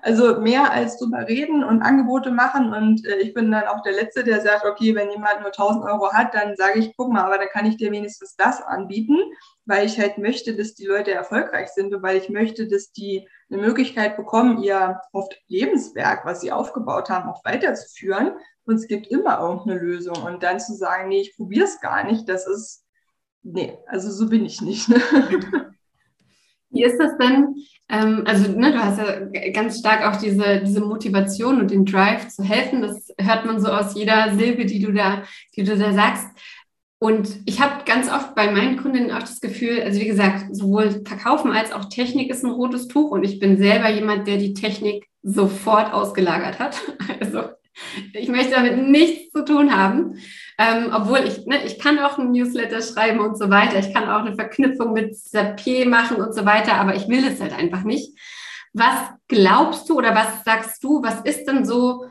also 0.00 0.40
mehr 0.40 0.72
als 0.72 0.98
drüber 0.98 1.28
reden 1.28 1.62
und 1.62 1.82
Angebote 1.82 2.30
machen. 2.30 2.72
Und 2.72 3.04
äh, 3.06 3.16
ich 3.16 3.34
bin 3.34 3.50
dann 3.50 3.64
auch 3.64 3.82
der 3.82 3.92
Letzte, 3.92 4.24
der 4.24 4.40
sagt, 4.40 4.64
okay, 4.64 4.94
wenn 4.94 5.10
jemand 5.10 5.40
nur 5.40 5.48
1000 5.48 5.84
Euro 5.84 6.12
hat, 6.12 6.34
dann 6.34 6.56
sage 6.56 6.78
ich, 6.78 6.96
guck 6.96 7.12
mal, 7.12 7.24
aber 7.24 7.38
dann 7.38 7.48
kann 7.48 7.66
ich 7.66 7.76
dir 7.76 7.92
wenigstens 7.92 8.36
das 8.36 8.62
anbieten, 8.62 9.18
weil 9.64 9.86
ich 9.86 9.98
halt 9.98 10.18
möchte, 10.18 10.56
dass 10.56 10.74
die 10.74 10.86
Leute 10.86 11.12
erfolgreich 11.12 11.68
sind 11.68 11.94
und 11.94 12.02
weil 12.02 12.16
ich 12.16 12.28
möchte, 12.28 12.66
dass 12.66 12.92
die 12.92 13.28
eine 13.50 13.62
Möglichkeit 13.62 14.16
bekommen, 14.16 14.62
ihr 14.62 15.00
oft 15.12 15.40
Lebenswerk, 15.48 16.24
was 16.24 16.40
sie 16.40 16.52
aufgebaut 16.52 17.10
haben, 17.10 17.28
auch 17.28 17.44
weiterzuführen. 17.44 18.32
Und 18.64 18.76
es 18.76 18.88
gibt 18.88 19.08
immer 19.08 19.40
irgendeine 19.40 19.80
Lösung. 19.80 20.22
Und 20.22 20.42
dann 20.42 20.60
zu 20.60 20.74
sagen, 20.74 21.08
nee, 21.08 21.20
ich 21.20 21.36
probiere 21.36 21.64
es 21.64 21.80
gar 21.80 22.04
nicht, 22.04 22.28
das 22.28 22.46
ist, 22.46 22.84
nee, 23.42 23.78
also 23.86 24.10
so 24.10 24.28
bin 24.28 24.44
ich 24.44 24.60
nicht. 24.60 24.88
Ne? 24.88 25.00
Wie 26.70 26.84
ist 26.84 26.98
das 26.98 27.18
denn? 27.18 27.54
Ähm, 27.90 28.24
also, 28.26 28.50
ne, 28.50 28.72
du 28.72 28.82
hast 28.82 28.98
ja 28.98 29.50
ganz 29.50 29.78
stark 29.78 30.06
auch 30.06 30.18
diese, 30.18 30.62
diese 30.62 30.80
Motivation 30.80 31.60
und 31.60 31.70
den 31.70 31.84
Drive 31.84 32.28
zu 32.28 32.42
helfen. 32.42 32.80
Das 32.80 33.08
hört 33.18 33.44
man 33.44 33.60
so 33.60 33.68
aus 33.68 33.94
jeder 33.94 34.34
Silbe, 34.34 34.64
die 34.64 34.80
du 34.80 34.92
da, 34.92 35.22
die 35.54 35.64
du 35.64 35.76
da 35.76 35.92
sagst. 35.92 36.26
Und 37.02 37.40
ich 37.46 37.60
habe 37.60 37.82
ganz 37.84 38.08
oft 38.08 38.36
bei 38.36 38.52
meinen 38.52 38.76
Kundinnen 38.76 39.10
auch 39.10 39.22
das 39.24 39.40
Gefühl, 39.40 39.82
also 39.82 39.98
wie 39.98 40.06
gesagt, 40.06 40.54
sowohl 40.54 41.02
Verkaufen 41.04 41.50
als 41.50 41.72
auch 41.72 41.86
Technik 41.86 42.30
ist 42.30 42.44
ein 42.44 42.52
rotes 42.52 42.86
Tuch 42.86 43.10
und 43.10 43.24
ich 43.24 43.40
bin 43.40 43.58
selber 43.58 43.90
jemand, 43.90 44.28
der 44.28 44.36
die 44.36 44.54
Technik 44.54 45.08
sofort 45.20 45.92
ausgelagert 45.92 46.60
hat. 46.60 46.80
Also 47.20 47.42
ich 48.12 48.28
möchte 48.28 48.52
damit 48.52 48.86
nichts 48.86 49.32
zu 49.32 49.44
tun 49.44 49.76
haben. 49.76 50.18
Ähm, 50.58 50.92
obwohl 50.94 51.24
ich, 51.26 51.44
ne, 51.44 51.64
ich 51.64 51.80
kann 51.80 51.98
auch 51.98 52.18
ein 52.18 52.30
Newsletter 52.30 52.80
schreiben 52.80 53.18
und 53.18 53.36
so 53.36 53.50
weiter. 53.50 53.80
Ich 53.80 53.92
kann 53.92 54.08
auch 54.08 54.24
eine 54.24 54.36
Verknüpfung 54.36 54.92
mit 54.92 55.18
Zapier 55.18 55.88
machen 55.88 56.18
und 56.18 56.32
so 56.32 56.44
weiter, 56.44 56.74
aber 56.74 56.94
ich 56.94 57.08
will 57.08 57.24
es 57.26 57.40
halt 57.40 57.52
einfach 57.52 57.82
nicht. 57.82 58.16
Was 58.74 59.10
glaubst 59.26 59.88
du 59.88 59.98
oder 59.98 60.14
was 60.14 60.44
sagst 60.44 60.84
du, 60.84 61.02
was 61.02 61.20
ist 61.22 61.46
denn 61.46 61.64
so 61.64 62.04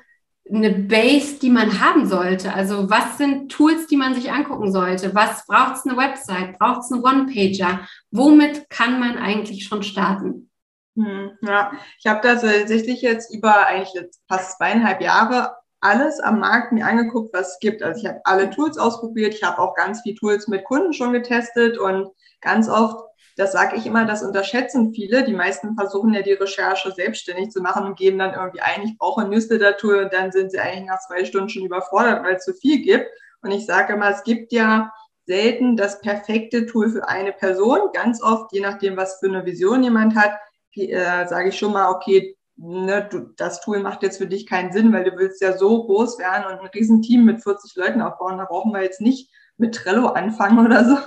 eine 0.49 0.71
Base, 0.71 1.39
die 1.39 1.49
man 1.49 1.79
haben 1.79 2.07
sollte? 2.07 2.53
Also 2.53 2.89
was 2.89 3.17
sind 3.17 3.51
Tools, 3.51 3.87
die 3.87 3.97
man 3.97 4.15
sich 4.15 4.31
angucken 4.31 4.71
sollte? 4.71 5.13
Was 5.15 5.45
braucht 5.45 5.75
es 5.75 5.85
eine 5.85 5.97
Website? 5.97 6.57
Braucht 6.59 6.81
es 6.81 6.91
eine 6.91 7.01
One-Pager? 7.01 7.87
Womit 8.11 8.69
kann 8.69 8.99
man 8.99 9.17
eigentlich 9.17 9.65
schon 9.65 9.83
starten? 9.83 10.49
Hm, 10.97 11.31
ja, 11.41 11.71
ich 11.99 12.05
habe 12.05 12.19
da 12.21 12.35
tatsächlich 12.35 13.01
jetzt 13.01 13.33
über 13.33 13.65
eigentlich 13.65 13.93
jetzt 13.93 14.21
fast 14.27 14.57
zweieinhalb 14.57 15.01
Jahre 15.01 15.55
alles 15.81 16.19
am 16.19 16.39
Markt 16.39 16.71
mir 16.71 16.85
angeguckt, 16.85 17.33
was 17.33 17.53
es 17.53 17.59
gibt. 17.59 17.83
Also 17.83 17.99
ich 17.99 18.07
habe 18.07 18.21
alle 18.23 18.49
Tools 18.51 18.77
ausprobiert, 18.77 19.33
ich 19.33 19.43
habe 19.43 19.59
auch 19.59 19.75
ganz 19.75 20.01
viele 20.01 20.15
Tools 20.15 20.47
mit 20.47 20.63
Kunden 20.63 20.93
schon 20.93 21.11
getestet 21.11 21.77
und 21.77 22.09
ganz 22.39 22.69
oft, 22.69 23.03
das 23.35 23.51
sage 23.51 23.75
ich 23.77 23.85
immer, 23.85 24.05
das 24.05 24.23
unterschätzen 24.23 24.93
viele. 24.93 25.23
Die 25.23 25.33
meisten 25.33 25.75
versuchen 25.75 26.13
ja 26.13 26.21
die 26.21 26.33
Recherche 26.33 26.91
selbstständig 26.91 27.49
zu 27.49 27.61
machen 27.61 27.85
und 27.85 27.97
geben 27.97 28.19
dann 28.19 28.33
irgendwie 28.33 28.61
ein, 28.61 28.83
ich 28.83 28.97
brauche 28.97 29.21
ein 29.21 29.29
Newsletter-Tool 29.29 30.03
und 30.03 30.13
dann 30.13 30.31
sind 30.31 30.51
sie 30.51 30.59
eigentlich 30.59 30.85
nach 30.85 30.99
zwei 30.99 31.25
Stunden 31.25 31.49
schon 31.49 31.65
überfordert, 31.65 32.23
weil 32.23 32.35
es 32.35 32.45
zu 32.45 32.53
viel 32.53 32.81
gibt. 32.81 33.07
Und 33.41 33.51
ich 33.51 33.65
sage 33.65 33.93
immer, 33.93 34.09
es 34.09 34.23
gibt 34.23 34.51
ja 34.51 34.91
selten 35.25 35.77
das 35.77 36.01
perfekte 36.01 36.65
Tool 36.67 36.89
für 36.89 37.07
eine 37.07 37.31
Person. 37.31 37.79
Ganz 37.93 38.21
oft, 38.21 38.51
je 38.51 38.61
nachdem, 38.61 38.97
was 38.97 39.17
für 39.19 39.27
eine 39.27 39.45
Vision 39.45 39.81
jemand 39.81 40.15
hat, 40.15 40.33
äh, 40.75 41.25
sage 41.27 41.49
ich 41.49 41.57
schon 41.57 41.73
mal, 41.73 41.89
okay, 41.89 42.37
ne, 42.57 43.07
du, 43.09 43.33
das 43.37 43.61
Tool 43.61 43.79
macht 43.79 44.03
jetzt 44.03 44.17
für 44.17 44.27
dich 44.27 44.47
keinen 44.47 44.71
Sinn, 44.71 44.93
weil 44.93 45.03
du 45.03 45.17
willst 45.17 45.41
ja 45.41 45.57
so 45.57 45.83
groß 45.85 46.19
werden 46.19 46.45
und 46.45 46.59
ein 46.59 46.69
Riesenteam 46.73 47.25
mit 47.25 47.43
40 47.43 47.75
Leuten 47.75 48.01
aufbauen. 48.01 48.37
Da 48.37 48.45
brauchen 48.45 48.73
wir 48.73 48.83
jetzt 48.83 49.01
nicht 49.01 49.31
mit 49.57 49.75
Trello 49.75 50.07
anfangen 50.07 50.65
oder 50.65 50.85
so. 50.85 50.97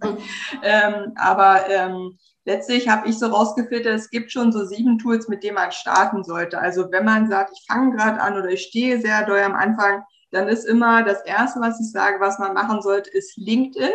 ähm, 0.62 1.12
aber 1.16 1.68
ähm, 1.68 2.18
letztlich 2.44 2.88
habe 2.88 3.08
ich 3.08 3.18
so 3.18 3.26
rausgefiltert, 3.26 3.94
es 3.94 4.10
gibt 4.10 4.32
schon 4.32 4.52
so 4.52 4.64
sieben 4.64 4.98
Tools, 4.98 5.28
mit 5.28 5.42
denen 5.42 5.56
man 5.56 5.72
starten 5.72 6.24
sollte. 6.24 6.58
Also 6.58 6.90
wenn 6.90 7.04
man 7.04 7.28
sagt, 7.28 7.52
ich 7.52 7.66
fange 7.66 7.96
gerade 7.96 8.20
an 8.20 8.36
oder 8.36 8.48
ich 8.48 8.62
stehe 8.62 9.00
sehr 9.00 9.26
doll 9.26 9.40
am 9.40 9.54
Anfang, 9.54 10.02
dann 10.30 10.48
ist 10.48 10.64
immer 10.64 11.02
das 11.02 11.22
Erste, 11.22 11.60
was 11.60 11.80
ich 11.80 11.90
sage, 11.90 12.20
was 12.20 12.38
man 12.38 12.54
machen 12.54 12.82
sollte, 12.82 13.10
ist 13.10 13.36
LinkedIn. 13.36 13.90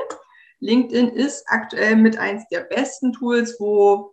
LinkedIn 0.59 1.09
ist 1.09 1.45
aktuell 1.47 1.95
mit 1.95 2.17
eins 2.17 2.47
der 2.49 2.61
besten 2.61 3.13
Tools, 3.13 3.57
wo 3.59 4.12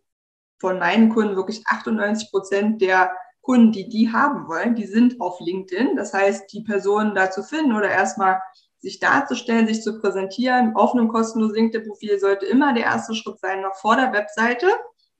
von 0.60 0.78
meinen 0.78 1.08
Kunden 1.08 1.36
wirklich 1.36 1.62
98 1.66 2.30
Prozent 2.30 2.80
der 2.80 3.10
Kunden, 3.40 3.72
die 3.72 3.88
die 3.88 4.12
haben 4.12 4.46
wollen, 4.46 4.74
die 4.74 4.86
sind 4.86 5.20
auf 5.20 5.40
LinkedIn. 5.40 5.96
Das 5.96 6.12
heißt, 6.12 6.52
die 6.52 6.62
Personen 6.62 7.14
da 7.14 7.30
zu 7.30 7.42
finden 7.42 7.74
oder 7.74 7.88
erstmal 7.88 8.40
sich 8.78 8.98
darzustellen, 8.98 9.66
sich 9.66 9.82
zu 9.82 10.00
präsentieren 10.00 10.74
auf 10.74 10.94
einem 10.94 11.08
kostenlosen 11.08 11.56
LinkedIn-Profil 11.56 12.18
sollte 12.18 12.46
immer 12.46 12.72
der 12.72 12.84
erste 12.84 13.14
Schritt 13.14 13.38
sein, 13.40 13.60
noch 13.62 13.74
vor 13.74 13.96
der 13.96 14.12
Webseite, 14.12 14.66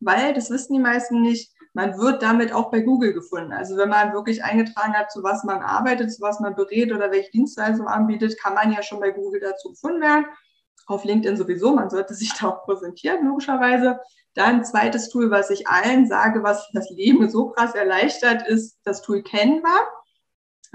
weil, 0.01 0.33
das 0.33 0.51
wissen 0.51 0.75
die 0.75 0.81
meisten 0.81 1.21
nicht, 1.21 1.53
man 1.73 1.99
wird 1.99 2.23
damit 2.23 2.53
auch 2.53 2.71
bei 2.71 2.81
Google 2.81 3.13
gefunden. 3.13 3.53
Also 3.53 3.77
wenn 3.77 3.91
man 3.91 4.13
wirklich 4.13 4.43
eingetragen 4.43 4.95
hat, 4.95 5.13
zu 5.13 5.23
was 5.23 5.45
man 5.45 5.63
arbeitet, 5.63 6.13
zu 6.13 6.21
was 6.21 6.41
man 6.41 6.55
berät 6.55 6.93
oder 6.93 7.11
welche 7.11 7.31
Dienstleistung 7.31 7.87
anbietet, 7.87 8.41
kann 8.43 8.55
man 8.55 8.73
ja 8.73 8.83
schon 8.83 8.99
bei 8.99 9.11
Google 9.11 9.41
dazu 9.41 9.71
gefunden 9.71 10.01
werden. 10.01 10.27
Auf 10.87 11.05
LinkedIn 11.05 11.37
sowieso, 11.37 11.73
man 11.73 11.91
sollte 11.91 12.15
sich 12.15 12.33
da 12.33 12.49
auch 12.49 12.65
präsentieren, 12.65 13.27
logischerweise. 13.27 14.01
Dann 14.41 14.65
zweites 14.65 15.11
Tool, 15.11 15.31
was 15.31 15.51
ich 15.51 15.69
allen 15.69 16.07
sage, 16.07 16.43
was 16.43 16.67
das 16.73 16.89
Leben 16.89 17.29
so 17.29 17.51
krass 17.51 17.75
erleichtert, 17.75 18.49
ist 18.49 18.79
das 18.85 19.03
Tool 19.03 19.23
Canva. 19.23 19.87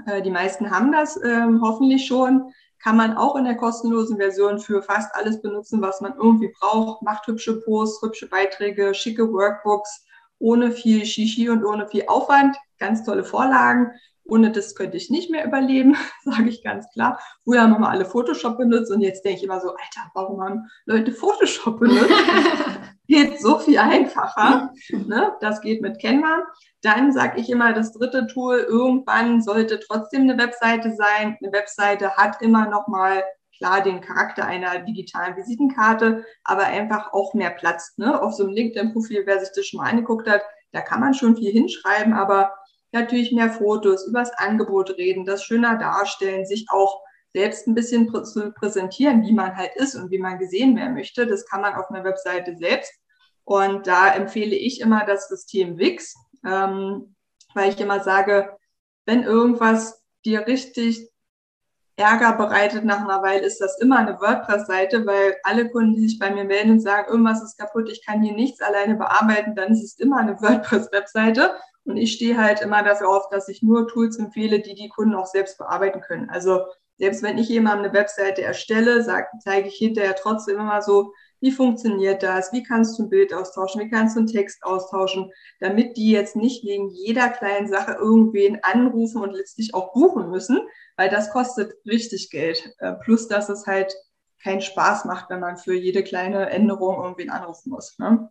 Äh, 0.06 0.22
die 0.22 0.30
meisten 0.30 0.70
haben 0.70 0.92
das 0.92 1.20
ähm, 1.24 1.60
hoffentlich 1.60 2.06
schon. 2.06 2.52
Kann 2.80 2.96
man 2.96 3.16
auch 3.16 3.34
in 3.34 3.42
der 3.42 3.56
kostenlosen 3.56 4.18
Version 4.18 4.60
für 4.60 4.84
fast 4.84 5.12
alles 5.16 5.42
benutzen, 5.42 5.82
was 5.82 6.00
man 6.00 6.14
irgendwie 6.16 6.54
braucht. 6.60 7.02
Macht 7.02 7.26
hübsche 7.26 7.60
Posts, 7.60 8.02
hübsche 8.02 8.28
Beiträge, 8.28 8.94
schicke 8.94 9.32
Workbooks, 9.32 10.06
ohne 10.38 10.70
viel 10.70 11.04
Shishi 11.04 11.50
und 11.50 11.64
ohne 11.64 11.88
viel 11.88 12.04
Aufwand. 12.06 12.56
Ganz 12.78 13.02
tolle 13.02 13.24
Vorlagen. 13.24 13.90
Ohne 14.22 14.52
das 14.52 14.76
könnte 14.76 14.96
ich 14.96 15.10
nicht 15.10 15.28
mehr 15.28 15.44
überleben, 15.44 15.96
sage 16.24 16.50
ich 16.50 16.62
ganz 16.62 16.88
klar. 16.92 17.18
Früher 17.42 17.62
haben 17.62 17.80
wir 17.80 17.88
alle 17.88 18.04
Photoshop 18.04 18.58
benutzt 18.58 18.92
und 18.92 19.00
jetzt 19.00 19.24
denke 19.24 19.38
ich 19.38 19.44
immer 19.44 19.60
so, 19.60 19.70
Alter, 19.70 20.08
warum 20.14 20.40
haben 20.40 20.70
Leute 20.84 21.10
Photoshop 21.10 21.80
benutzt? 21.80 22.12
geht 23.06 23.40
so 23.40 23.58
viel 23.58 23.78
einfacher. 23.78 24.72
Ne? 24.90 25.32
Das 25.40 25.60
geht 25.60 25.82
mit 25.82 26.00
Canva. 26.00 26.44
Dann 26.82 27.12
sage 27.12 27.40
ich 27.40 27.50
immer, 27.50 27.72
das 27.72 27.92
dritte 27.92 28.26
Tool, 28.26 28.58
irgendwann 28.58 29.42
sollte 29.42 29.80
trotzdem 29.80 30.22
eine 30.22 30.38
Webseite 30.38 30.94
sein. 30.94 31.36
Eine 31.40 31.52
Webseite 31.52 32.16
hat 32.16 32.42
immer 32.42 32.68
noch 32.68 32.88
mal 32.88 33.24
klar 33.56 33.82
den 33.82 34.00
Charakter 34.00 34.44
einer 34.44 34.80
digitalen 34.80 35.36
Visitenkarte, 35.36 36.24
aber 36.44 36.64
einfach 36.64 37.12
auch 37.12 37.34
mehr 37.34 37.50
Platz. 37.50 37.94
Ne? 37.96 38.20
Auf 38.20 38.34
so 38.34 38.44
einem 38.44 38.52
LinkedIn-Profil, 38.52 39.22
wer 39.24 39.40
sich 39.40 39.50
das 39.54 39.66
schon 39.66 39.78
mal 39.78 39.90
angeguckt 39.90 40.28
hat, 40.28 40.42
da 40.72 40.80
kann 40.80 41.00
man 41.00 41.14
schon 41.14 41.36
viel 41.36 41.52
hinschreiben, 41.52 42.12
aber 42.12 42.52
natürlich 42.92 43.32
mehr 43.32 43.50
Fotos, 43.50 44.06
übers 44.06 44.32
Angebot 44.32 44.90
reden, 44.98 45.24
das 45.24 45.42
schöner 45.42 45.78
darstellen, 45.78 46.46
sich 46.46 46.66
auch 46.70 47.02
selbst 47.36 47.66
ein 47.66 47.74
bisschen 47.74 48.08
zu 48.24 48.50
präsentieren, 48.52 49.22
wie 49.22 49.32
man 49.32 49.54
halt 49.54 49.76
ist 49.76 49.94
und 49.94 50.10
wie 50.10 50.18
man 50.18 50.38
gesehen 50.38 50.74
werden 50.74 50.94
möchte. 50.94 51.26
Das 51.26 51.44
kann 51.44 51.60
man 51.60 51.74
auf 51.74 51.90
einer 51.90 52.02
Webseite 52.02 52.56
selbst. 52.56 52.94
Und 53.44 53.86
da 53.86 54.08
empfehle 54.08 54.56
ich 54.56 54.80
immer 54.80 55.04
das 55.04 55.28
System 55.28 55.76
Wix, 55.78 56.14
ähm, 56.46 57.14
weil 57.52 57.68
ich 57.68 57.78
immer 57.78 58.00
sage, 58.00 58.56
wenn 59.04 59.22
irgendwas 59.22 60.02
dir 60.24 60.46
richtig 60.46 61.10
Ärger 61.96 62.32
bereitet 62.32 62.86
nach 62.86 63.00
einer 63.00 63.22
Weile, 63.22 63.44
ist 63.44 63.60
das 63.60 63.78
immer 63.80 63.98
eine 63.98 64.18
WordPress-Seite, 64.18 65.04
weil 65.04 65.36
alle 65.42 65.68
Kunden, 65.68 65.94
die 65.94 66.08
sich 66.08 66.18
bei 66.18 66.30
mir 66.30 66.44
melden 66.44 66.70
und 66.72 66.80
sagen, 66.80 67.10
irgendwas 67.10 67.42
ist 67.42 67.58
kaputt, 67.58 67.90
ich 67.90 68.04
kann 68.04 68.22
hier 68.22 68.34
nichts 68.34 68.62
alleine 68.62 68.94
bearbeiten, 68.94 69.54
dann 69.54 69.72
ist 69.72 69.84
es 69.84 69.98
immer 69.98 70.16
eine 70.16 70.40
WordPress-Webseite. 70.40 71.54
Und 71.84 71.98
ich 71.98 72.14
stehe 72.14 72.38
halt 72.38 72.62
immer 72.62 72.82
dafür 72.82 73.10
auf, 73.10 73.28
dass 73.28 73.48
ich 73.48 73.62
nur 73.62 73.88
Tools 73.88 74.18
empfehle, 74.18 74.60
die 74.60 74.74
die 74.74 74.88
Kunden 74.88 75.14
auch 75.14 75.26
selbst 75.26 75.58
bearbeiten 75.58 76.00
können. 76.00 76.30
Also 76.30 76.64
selbst 76.98 77.22
wenn 77.22 77.38
ich 77.38 77.48
jemandem 77.48 77.86
eine 77.86 77.94
Webseite 77.94 78.42
erstelle, 78.42 79.02
sag, 79.02 79.28
zeige 79.40 79.68
ich 79.68 79.76
hinterher 79.76 80.16
trotzdem 80.16 80.58
immer 80.58 80.82
so, 80.82 81.12
wie 81.40 81.52
funktioniert 81.52 82.22
das, 82.22 82.52
wie 82.52 82.62
kannst 82.62 82.98
du 82.98 83.04
ein 83.04 83.10
Bild 83.10 83.34
austauschen, 83.34 83.80
wie 83.80 83.90
kannst 83.90 84.16
du 84.16 84.20
einen 84.20 84.28
Text 84.28 84.62
austauschen, 84.62 85.30
damit 85.60 85.96
die 85.96 86.10
jetzt 86.10 86.34
nicht 86.34 86.64
wegen 86.64 86.88
jeder 86.88 87.28
kleinen 87.28 87.68
Sache 87.68 87.92
irgendwen 87.92 88.60
anrufen 88.62 89.22
und 89.22 89.32
letztlich 89.32 89.74
auch 89.74 89.92
buchen 89.92 90.30
müssen, 90.30 90.60
weil 90.96 91.10
das 91.10 91.30
kostet 91.30 91.74
richtig 91.84 92.30
Geld. 92.30 92.72
Äh, 92.78 92.94
plus, 92.94 93.28
dass 93.28 93.48
es 93.48 93.66
halt 93.66 93.94
keinen 94.42 94.60
Spaß 94.62 95.04
macht, 95.04 95.28
wenn 95.28 95.40
man 95.40 95.56
für 95.56 95.74
jede 95.74 96.02
kleine 96.02 96.50
Änderung 96.50 97.02
irgendwen 97.02 97.30
anrufen 97.30 97.70
muss. 97.70 97.98
Ne? 97.98 98.30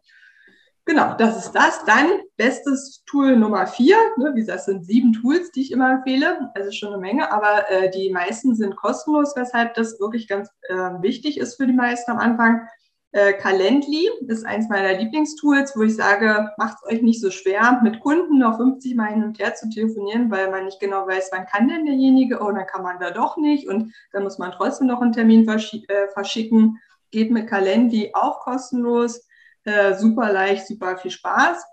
Genau, 0.87 1.15
das 1.17 1.45
ist 1.45 1.53
das. 1.53 1.83
Dann 1.85 2.07
bestes 2.37 3.03
Tool 3.07 3.35
Nummer 3.35 3.65
vier. 3.65 3.97
Ne, 4.17 4.31
wie 4.35 4.41
gesagt, 4.41 4.59
es 4.59 4.65
sind 4.65 4.85
sieben 4.85 5.13
Tools, 5.13 5.51
die 5.51 5.61
ich 5.61 5.71
immer 5.71 5.91
empfehle. 5.91 6.51
Also 6.53 6.71
schon 6.71 6.89
eine 6.89 6.99
Menge, 6.99 7.31
aber 7.31 7.69
äh, 7.71 7.89
die 7.89 8.11
meisten 8.11 8.55
sind 8.55 8.75
kostenlos, 8.75 9.35
weshalb 9.35 9.73
das 9.73 9.99
wirklich 9.99 10.27
ganz 10.27 10.49
äh, 10.69 10.75
wichtig 11.01 11.39
ist 11.39 11.55
für 11.55 11.65
die 11.65 11.73
meisten 11.73 12.11
am 12.11 12.19
Anfang. 12.19 12.67
Äh, 13.13 13.33
Calendly 13.33 14.09
ist 14.27 14.45
eins 14.45 14.69
meiner 14.69 14.99
Lieblingstools, 14.99 15.75
wo 15.75 15.81
ich 15.81 15.95
sage, 15.95 16.51
macht 16.57 16.77
es 16.83 16.93
euch 16.93 17.01
nicht 17.01 17.19
so 17.19 17.31
schwer, 17.31 17.79
mit 17.81 17.99
Kunden 18.01 18.37
noch 18.37 18.57
50 18.57 18.93
Mal 18.95 19.07
hin 19.07 19.23
und 19.23 19.39
her 19.39 19.55
zu 19.55 19.69
telefonieren, 19.69 20.29
weil 20.29 20.51
man 20.51 20.65
nicht 20.65 20.79
genau 20.79 21.07
weiß, 21.07 21.29
wann 21.31 21.47
kann 21.47 21.67
denn 21.67 21.85
derjenige, 21.85 22.41
oh, 22.41 22.53
kann 22.53 22.83
man 22.83 22.99
da 22.99 23.09
doch 23.09 23.37
nicht 23.37 23.67
und 23.67 23.91
dann 24.11 24.23
muss 24.23 24.37
man 24.37 24.51
trotzdem 24.51 24.87
noch 24.87 25.01
einen 25.01 25.13
Termin 25.13 25.45
versch 25.45 25.73
äh, 25.87 26.09
verschicken. 26.13 26.77
Geht 27.09 27.31
mit 27.31 27.47
Calendly 27.47 28.11
auch 28.13 28.41
kostenlos 28.41 29.25
äh, 29.65 29.93
super 29.95 30.31
leicht, 30.31 30.67
super 30.67 30.97
viel 30.97 31.11
Spaß. 31.11 31.63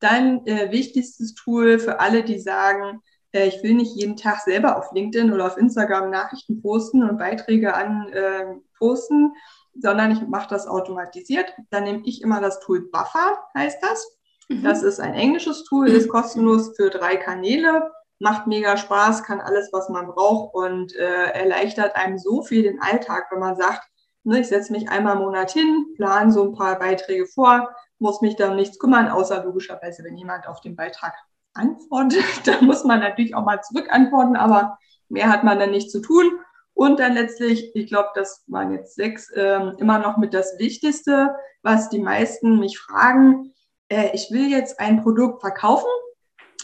Dann 0.00 0.46
äh, 0.46 0.70
wichtigstes 0.70 1.34
Tool 1.34 1.78
für 1.78 2.00
alle, 2.00 2.22
die 2.22 2.38
sagen, 2.38 3.02
äh, 3.32 3.48
ich 3.48 3.62
will 3.62 3.74
nicht 3.74 3.96
jeden 3.96 4.16
Tag 4.16 4.40
selber 4.40 4.76
auf 4.76 4.92
LinkedIn 4.92 5.32
oder 5.32 5.46
auf 5.46 5.56
Instagram 5.56 6.10
Nachrichten 6.10 6.62
posten 6.62 7.02
und 7.02 7.18
Beiträge 7.18 7.74
an 7.74 8.08
äh, 8.12 8.44
posten, 8.78 9.32
sondern 9.74 10.12
ich 10.12 10.26
mache 10.26 10.48
das 10.48 10.66
automatisiert. 10.66 11.52
Dann 11.70 11.84
nehme 11.84 12.02
ich 12.04 12.22
immer 12.22 12.40
das 12.40 12.60
Tool 12.60 12.88
Buffer, 12.90 13.38
heißt 13.54 13.82
das. 13.82 14.18
Mhm. 14.48 14.62
Das 14.62 14.82
ist 14.82 15.00
ein 15.00 15.14
englisches 15.14 15.64
Tool, 15.64 15.88
ist 15.88 16.08
kostenlos 16.08 16.74
für 16.76 16.90
drei 16.90 17.16
Kanäle, 17.16 17.90
macht 18.18 18.46
mega 18.46 18.76
Spaß, 18.76 19.22
kann 19.22 19.40
alles, 19.40 19.70
was 19.72 19.88
man 19.88 20.06
braucht 20.06 20.54
und 20.54 20.94
äh, 20.96 21.30
erleichtert 21.32 21.94
einem 21.96 22.18
so 22.18 22.42
viel 22.42 22.62
den 22.62 22.80
Alltag, 22.80 23.28
wenn 23.30 23.40
man 23.40 23.56
sagt, 23.56 23.87
Ne, 24.28 24.40
ich 24.40 24.48
setze 24.48 24.72
mich 24.72 24.90
einmal 24.90 25.16
im 25.16 25.22
Monat 25.22 25.52
hin, 25.52 25.94
plane 25.96 26.30
so 26.30 26.42
ein 26.42 26.52
paar 26.52 26.78
Beiträge 26.78 27.24
vor, 27.24 27.74
muss 27.98 28.20
mich 28.20 28.36
da 28.36 28.50
um 28.50 28.56
nichts 28.56 28.78
kümmern, 28.78 29.08
außer 29.08 29.42
logischerweise, 29.42 30.04
wenn 30.04 30.18
jemand 30.18 30.46
auf 30.46 30.60
den 30.60 30.76
Beitrag 30.76 31.14
antwortet, 31.54 32.22
dann 32.44 32.66
muss 32.66 32.84
man 32.84 33.00
natürlich 33.00 33.34
auch 33.34 33.46
mal 33.46 33.62
zurückantworten, 33.62 34.36
aber 34.36 34.78
mehr 35.08 35.30
hat 35.30 35.44
man 35.44 35.58
dann 35.58 35.70
nicht 35.70 35.90
zu 35.90 36.02
tun. 36.02 36.40
Und 36.74 37.00
dann 37.00 37.14
letztlich, 37.14 37.74
ich 37.74 37.86
glaube, 37.86 38.10
das 38.14 38.44
waren 38.48 38.70
jetzt 38.70 38.96
sechs, 38.96 39.30
äh, 39.30 39.60
immer 39.78 39.98
noch 39.98 40.18
mit 40.18 40.34
das 40.34 40.58
Wichtigste, 40.58 41.34
was 41.62 41.88
die 41.88 41.98
meisten 41.98 42.58
mich 42.58 42.78
fragen. 42.78 43.54
Äh, 43.88 44.10
ich 44.12 44.30
will 44.30 44.50
jetzt 44.50 44.78
ein 44.78 45.02
Produkt 45.02 45.40
verkaufen, 45.40 45.88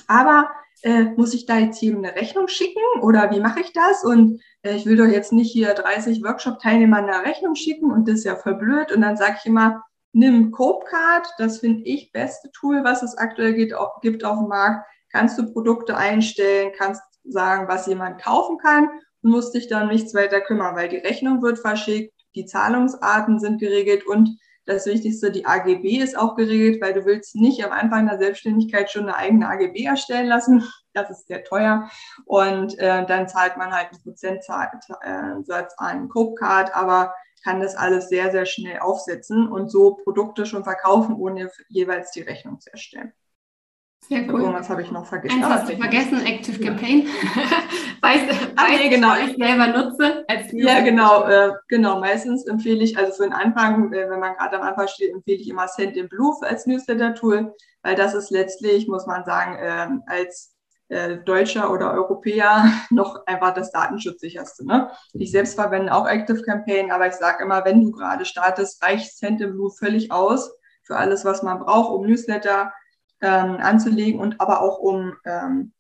aber 0.07 0.51
äh, 0.83 1.05
muss 1.17 1.33
ich 1.33 1.47
da 1.47 1.57
jetzt 1.57 1.79
hier 1.79 1.97
eine 1.97 2.15
Rechnung 2.15 2.47
schicken 2.49 2.83
oder 3.01 3.31
wie 3.31 3.41
mache 3.41 3.61
ich 3.61 3.73
das? 3.73 4.05
Und 4.05 4.43
ich 4.71 4.87
will 4.87 4.97
doch 4.97 5.07
jetzt 5.07 5.33
nicht 5.33 5.53
hier 5.53 5.75
30 5.75 6.23
Workshop-Teilnehmern 6.25 7.05
eine 7.05 7.27
Rechnung 7.27 7.55
schicken 7.55 7.91
und 7.93 8.09
das 8.09 8.21
ist 8.21 8.25
ja 8.25 8.37
voll 8.37 8.55
blöd. 8.55 8.93
Und 8.93 9.03
dann 9.03 9.17
sage 9.17 9.37
ich 9.41 9.47
immer, 9.47 9.85
nimm 10.13 10.51
Copecard, 10.53 11.29
das 11.39 11.59
finde 11.59 11.85
ich 11.85 12.13
beste 12.13 12.51
Tool, 12.53 12.83
was 12.83 13.03
es 13.03 13.17
aktuell 13.19 13.55
gibt, 13.55 13.75
gibt 14.01 14.25
auf 14.25 14.39
dem 14.39 14.49
Markt. 14.49 14.87
Kannst 15.11 15.39
du 15.39 15.53
Produkte 15.53 15.97
einstellen, 15.97 16.73
kannst 16.77 17.03
sagen, 17.25 17.69
was 17.69 17.87
jemand 17.87 18.23
kaufen 18.23 18.59
kann 18.59 18.89
und 19.23 19.31
musst 19.31 19.55
dich 19.55 19.69
dann 19.69 19.89
nichts 19.89 20.15
weiter 20.15 20.41
kümmern, 20.41 20.77
weil 20.77 20.89
die 20.89 20.97
Rechnung 20.97 21.43
wird 21.43 21.59
verschickt, 21.59 22.15
die 22.35 22.47
Zahlungsarten 22.47 23.39
sind 23.39 23.61
geregelt 23.61 24.07
und 24.07 24.39
das 24.67 24.87
Wichtigste, 24.87 25.31
die 25.31 25.45
AGB 25.45 25.99
ist 25.99 26.17
auch 26.17 26.37
geregelt, 26.37 26.81
weil 26.81 26.95
du 26.95 27.05
willst 27.05 27.37
nicht 27.37 27.65
am 27.65 27.73
Anfang 27.73 28.09
der 28.09 28.19
Selbstständigkeit 28.19 28.91
schon 28.91 29.05
eine 29.05 29.17
eigene 29.17 29.49
AGB 29.49 29.85
erstellen 29.85 30.27
lassen. 30.27 30.65
Das 30.95 31.11
ist 31.11 31.27
sehr 31.27 31.45
teuer. 31.45 31.91
Und 32.25 32.79
äh, 32.79 33.05
dann 33.05 33.29
zahlt 33.29 33.57
man 33.57 33.73
halt 33.73 33.89
einen 33.93 34.03
Prozentsatz 34.03 34.89
äh, 35.03 35.65
an 35.77 36.09
Copecard, 36.09 36.75
aber 36.75 37.15
kann 37.43 37.61
das 37.61 37.77
alles 37.77 38.09
sehr, 38.09 38.31
sehr 38.31 38.47
schnell 38.47 38.79
aufsetzen 38.79 39.47
und 39.49 39.71
so 39.71 39.97
Produkte 39.97 40.47
schon 40.47 40.65
verkaufen, 40.65 41.15
ohne 41.15 41.51
jeweils 41.69 42.11
die 42.13 42.23
Rechnung 42.23 42.59
zu 42.59 42.73
erstellen. 42.73 43.13
Sehr 44.09 44.23
cool. 44.31 44.41
Irgendwas 44.41 44.69
habe 44.69 44.83
ich 44.83 44.91
noch 44.91 45.07
vergessen. 45.07 45.43
Eins 45.43 45.47
hast 45.47 45.71
du 45.71 45.77
vergessen, 45.77 46.27
Active 46.27 46.59
Campaign. 46.61 47.09
weiß, 48.03 48.37
Ach, 48.57 48.69
nee, 48.69 48.89
genau. 48.89 49.15
ich 49.17 49.37
selber 49.37 49.67
nutze. 49.69 50.25
Als 50.29 50.47
ja, 50.53 50.81
genau. 50.81 51.27
Äh, 51.27 51.53
genau. 51.69 52.01
Meistens 52.01 52.47
empfehle 52.47 52.85
ich, 52.85 52.99
also 52.99 53.13
für 53.13 53.23
den 53.23 53.33
Anfang, 53.33 53.93
äh, 53.93 54.11
wenn 54.11 54.21
man 54.21 54.35
gerade 54.35 54.57
am 54.57 54.63
Anfang 54.63 54.89
steht, 54.89 55.13
empfehle 55.13 55.39
ich 55.39 55.49
immer 55.49 55.69
Send 55.69 55.97
in 55.97 56.09
Blue 56.09 56.35
als 56.43 56.67
Newsletter-Tool, 56.67 57.55
weil 57.83 57.95
das 57.95 58.15
ist 58.15 58.31
letztlich, 58.31 58.89
muss 58.89 59.07
man 59.07 59.25
sagen, 59.25 59.57
äh, 59.57 59.89
als 60.07 60.51
Deutscher 61.25 61.73
oder 61.73 61.93
Europäer 61.93 62.67
noch 62.91 63.27
einfach 63.27 63.55
das 63.55 63.73
datenschutzsicherste. 63.73 64.67
Ne? 64.67 64.91
Ich 65.15 65.33
selbst 65.33 65.55
verwende 65.55 65.93
auch 65.93 66.07
Active 66.07 66.43
Campaign, 66.43 66.93
aber 66.93 67.09
ich 67.09 67.15
sage 67.15 67.43
immer, 67.43 67.65
wenn 67.65 67.81
du 67.81 67.91
gerade 67.91 68.27
startest, 68.27 68.85
reicht 68.85 69.17
Send 69.17 69.41
in 69.41 69.53
Blue 69.53 69.71
völlig 69.71 70.13
aus 70.13 70.55
für 70.83 70.97
alles, 70.97 71.25
was 71.25 71.43
man 71.43 71.59
braucht, 71.59 71.91
um 71.91 72.07
Newsletter 72.07 72.71
ähm, 73.25 73.57
anzulegen 73.61 74.21
und 74.21 74.41
aber 74.41 74.61
auch 74.63 74.79
um 74.79 75.15
ähm, 75.25 75.73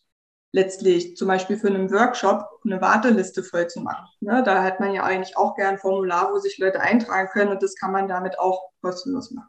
letztlich 0.54 1.16
zum 1.16 1.28
Beispiel 1.28 1.56
für 1.56 1.66
einen 1.66 1.90
Workshop 1.90 2.46
eine 2.64 2.80
Warteliste 2.80 3.42
voll 3.42 3.66
zu 3.66 3.80
machen. 3.80 4.06
Ne? 4.20 4.42
Da 4.44 4.62
hat 4.62 4.78
man 4.78 4.94
ja 4.94 5.02
eigentlich 5.02 5.36
auch 5.36 5.56
gern 5.56 5.74
ein 5.74 5.78
Formular, 5.78 6.32
wo 6.32 6.38
sich 6.38 6.58
Leute 6.58 6.80
eintragen 6.80 7.28
können 7.32 7.50
und 7.50 7.62
das 7.62 7.74
kann 7.74 7.90
man 7.90 8.06
damit 8.06 8.38
auch 8.38 8.70
kostenlos 8.80 9.32
machen. 9.32 9.48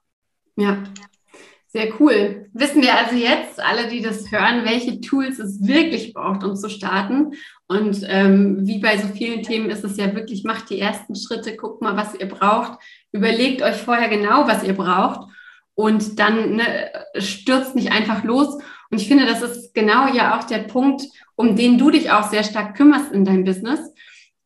Ja, 0.56 0.84
sehr 1.68 1.94
cool. 2.00 2.50
Wissen 2.54 2.82
wir 2.82 2.96
also 2.96 3.16
jetzt, 3.16 3.60
alle, 3.60 3.88
die 3.88 4.02
das 4.02 4.32
hören, 4.32 4.66
welche 4.66 5.00
Tools 5.02 5.38
es 5.38 5.68
wirklich 5.68 6.14
braucht, 6.14 6.44
um 6.44 6.56
zu 6.56 6.70
starten. 6.70 7.34
Und 7.68 8.02
ähm, 8.08 8.66
wie 8.66 8.80
bei 8.80 8.98
so 8.98 9.08
vielen 9.10 9.44
Themen 9.44 9.70
ist 9.70 9.84
es 9.84 9.98
ja 9.98 10.16
wirklich, 10.16 10.44
macht 10.44 10.72
die 10.72 10.80
ersten 10.80 11.16
Schritte, 11.16 11.56
guckt 11.56 11.84
mal, 11.84 11.98
was 11.98 12.16
ihr 12.16 12.30
braucht, 12.30 12.80
überlegt 13.12 13.62
euch 13.62 13.76
vorher 13.76 14.10
genau, 14.10 14.48
was 14.48 14.64
ihr 14.64 14.74
braucht 14.74 15.30
und 15.76 16.20
dann 16.20 16.56
ne, 16.56 16.92
stürzt 17.18 17.76
nicht 17.76 17.92
einfach 17.92 18.24
los. 18.24 18.56
Und 18.90 19.02
ich 19.02 19.08
finde, 19.08 19.26
das 19.26 19.42
ist 19.42 19.74
genau 19.74 20.08
ja 20.08 20.38
auch 20.38 20.44
der 20.46 20.60
Punkt, 20.60 21.04
um 21.36 21.56
den 21.56 21.78
du 21.78 21.92
dich 21.92 22.12
auch 22.12 22.30
sehr 22.30 22.44
stark 22.44 22.76
kümmerst 22.76 23.12
in 23.12 23.26
deinem 23.26 23.44
Business. 23.44 23.80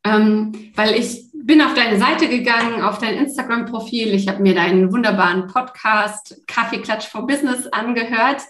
Ähm, 0.04 0.72
weil 0.76 0.96
ich 0.96 1.30
bin 1.34 1.62
auf 1.62 1.74
deine 1.74 2.00
Seite 2.00 2.28
gegangen, 2.28 2.82
auf 2.82 3.00
dein 3.00 3.16
Instagram-Profil. 3.16 4.14
Ich 4.14 4.28
habe 4.28 4.42
mir 4.42 4.56
deinen 4.56 4.92
wunderbaren 4.92 5.48
Podcast 5.48 6.42
Kaffeeklatsch 6.48 7.08
for 7.08 7.28
Business 7.28 7.68
angehört. 7.68 8.42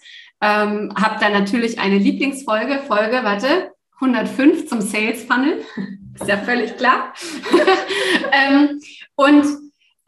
Ähm, 0.41 0.93
habe 0.95 1.19
da 1.19 1.29
natürlich 1.29 1.79
eine 1.79 1.97
Lieblingsfolge, 1.97 2.79
Folge, 2.87 3.19
warte, 3.23 3.71
105 3.99 4.67
zum 4.67 4.81
Sales 4.81 5.23
Funnel. 5.23 5.65
Ist 6.19 6.27
ja 6.27 6.37
völlig 6.37 6.77
klar. 6.77 7.13
ähm, 8.31 8.79
und 9.15 9.45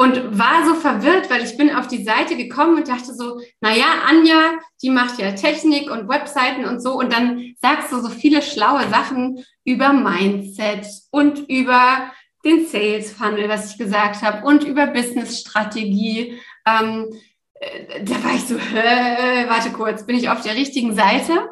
und 0.01 0.39
war 0.39 0.65
so 0.65 0.73
verwirrt, 0.73 1.29
weil 1.29 1.43
ich 1.43 1.55
bin 1.57 1.75
auf 1.75 1.87
die 1.87 2.03
Seite 2.03 2.35
gekommen 2.35 2.77
und 2.77 2.87
dachte 2.87 3.13
so, 3.13 3.39
naja, 3.59 3.85
Anja, 4.07 4.53
die 4.81 4.89
macht 4.89 5.19
ja 5.19 5.33
Technik 5.33 5.91
und 5.91 6.09
Webseiten 6.09 6.65
und 6.65 6.81
so 6.81 6.93
und 6.93 7.13
dann 7.13 7.53
sagst 7.61 7.91
du 7.91 7.99
so 7.99 8.09
viele 8.09 8.41
schlaue 8.41 8.89
Sachen 8.89 9.45
über 9.63 9.93
Mindset 9.93 10.87
und 11.11 11.47
über 11.47 12.11
den 12.43 12.65
Sales 12.65 13.11
Funnel, 13.11 13.47
was 13.47 13.71
ich 13.71 13.77
gesagt 13.77 14.23
habe 14.23 14.43
und 14.43 14.63
über 14.63 14.87
Business 14.87 15.39
Strategie. 15.39 16.39
Ähm, 16.65 17.13
äh, 17.59 18.03
da 18.03 18.23
war 18.23 18.33
ich 18.33 18.45
so, 18.45 18.55
warte 18.55 19.69
kurz, 19.71 20.07
bin 20.07 20.17
ich 20.17 20.29
auf 20.29 20.41
der 20.41 20.55
richtigen 20.55 20.95
Seite? 20.95 21.47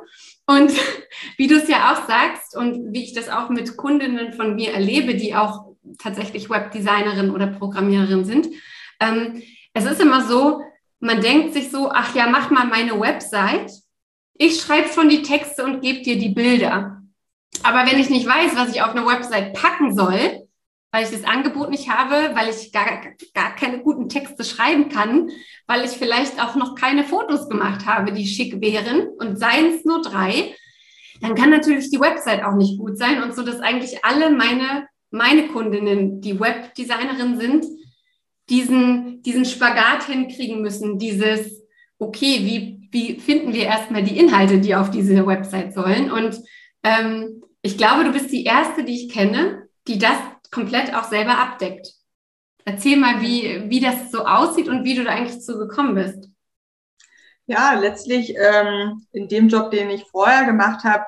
Und 0.48 0.72
wie 1.38 1.46
du 1.46 1.58
es 1.58 1.70
ja 1.70 1.94
auch 1.94 2.08
sagst 2.08 2.58
und 2.58 2.94
wie 2.94 3.04
ich 3.04 3.14
das 3.14 3.30
auch 3.30 3.50
mit 3.50 3.78
Kundinnen 3.78 4.34
von 4.34 4.56
mir 4.56 4.74
erlebe, 4.74 5.14
die 5.14 5.36
auch 5.36 5.69
tatsächlich 5.98 6.50
Webdesignerin 6.50 7.32
oder 7.32 7.48
Programmiererin 7.48 8.26
sind. 8.26 8.48
Ähm, 9.00 9.42
es 9.74 9.86
ist 9.86 10.02
immer 10.02 10.26
so, 10.26 10.62
man 11.00 11.22
denkt 11.22 11.54
sich 11.54 11.72
so, 11.72 11.90
ach 11.92 12.14
ja, 12.16 12.28
mach 12.28 12.50
mal 12.50 12.66
meine 12.66 13.00
Website. 13.00 13.72
Ich 14.34 14.62
schreibe 14.62 14.90
schon 14.90 15.10
die 15.10 15.22
Texte 15.22 15.64
und 15.64 15.82
gebe 15.82 16.02
dir 16.02 16.18
die 16.18 16.30
Bilder. 16.30 17.02
Aber 17.64 17.90
wenn 17.90 18.00
ich 18.00 18.10
nicht 18.10 18.28
weiß, 18.28 18.56
was 18.56 18.74
ich 18.74 18.82
auf 18.82 18.96
eine 18.96 19.06
Website 19.06 19.54
packen 19.54 19.96
soll, 19.96 20.48
weil 20.92 21.04
ich 21.04 21.12
das 21.12 21.24
Angebot 21.24 21.70
nicht 21.70 21.90
habe, 21.90 22.36
weil 22.36 22.50
ich 22.50 22.72
gar, 22.72 23.02
gar 23.34 23.56
keine 23.56 23.80
guten 23.80 24.10
Texte 24.10 24.44
schreiben 24.44 24.90
kann, 24.90 25.30
weil 25.68 25.86
ich 25.86 25.92
vielleicht 25.92 26.42
auch 26.42 26.56
noch 26.56 26.76
keine 26.76 27.04
Fotos 27.04 27.48
gemacht 27.48 27.86
habe, 27.86 28.12
die 28.12 28.28
schick 28.28 28.60
wären 28.60 29.08
und 29.20 29.38
seien 29.38 29.76
es 29.76 29.86
nur 29.86 30.02
drei, 30.02 30.56
dann 31.22 31.36
kann 31.36 31.50
natürlich 31.50 31.92
die 31.92 32.00
Website 32.00 32.44
auch 32.44 32.56
nicht 32.56 32.80
gut 32.80 32.98
sein 32.98 33.22
und 33.22 33.36
so, 33.36 33.44
dass 33.44 33.60
eigentlich 33.60 34.04
alle 34.04 34.32
meine 34.32 34.88
meine 35.12 35.48
Kundinnen, 35.48 36.22
die 36.22 36.40
Webdesignerin 36.40 37.40
sind, 37.40 37.66
diesen, 38.50 39.22
diesen 39.24 39.46
Spagat 39.46 40.06
hinkriegen 40.06 40.62
müssen, 40.62 40.98
dieses, 40.98 41.64
okay, 41.98 42.40
wie, 42.44 42.90
wie 42.92 43.20
finden 43.20 43.54
wir 43.54 43.66
erstmal 43.66 44.04
die 44.04 44.18
Inhalte, 44.18 44.60
die 44.60 44.76
auf 44.76 44.90
diese 44.90 45.26
Website 45.26 45.74
sollen? 45.74 46.12
Und 46.12 46.40
ähm, 46.84 47.44
ich 47.62 47.78
glaube, 47.78 48.04
du 48.04 48.12
bist 48.12 48.32
die 48.32 48.46
Erste, 48.46 48.84
die 48.84 48.96
ich 48.96 49.12
kenne, 49.12 49.68
die 49.88 50.00
das 50.00 50.18
komplett 50.52 50.96
auch 50.96 51.04
selber 51.04 51.38
abdeckt. 51.38 51.88
Erzähl 52.66 52.98
mal, 52.98 53.22
wie, 53.22 53.70
wie 53.70 53.80
das 53.80 54.12
so 54.12 54.26
aussieht 54.26 54.68
und 54.68 54.84
wie 54.84 54.96
du 54.96 55.04
da 55.04 55.12
eigentlich 55.12 55.42
zu 55.42 55.58
gekommen 55.58 55.96
bist. 55.96 56.30
Ja, 57.48 57.74
letztlich 57.74 58.36
ähm, 58.36 59.08
in 59.12 59.28
dem 59.28 59.48
Job, 59.48 59.72
den 59.72 59.90
ich 59.90 60.04
vorher 60.06 60.46
gemacht 60.46 60.84
habe, 60.84 61.04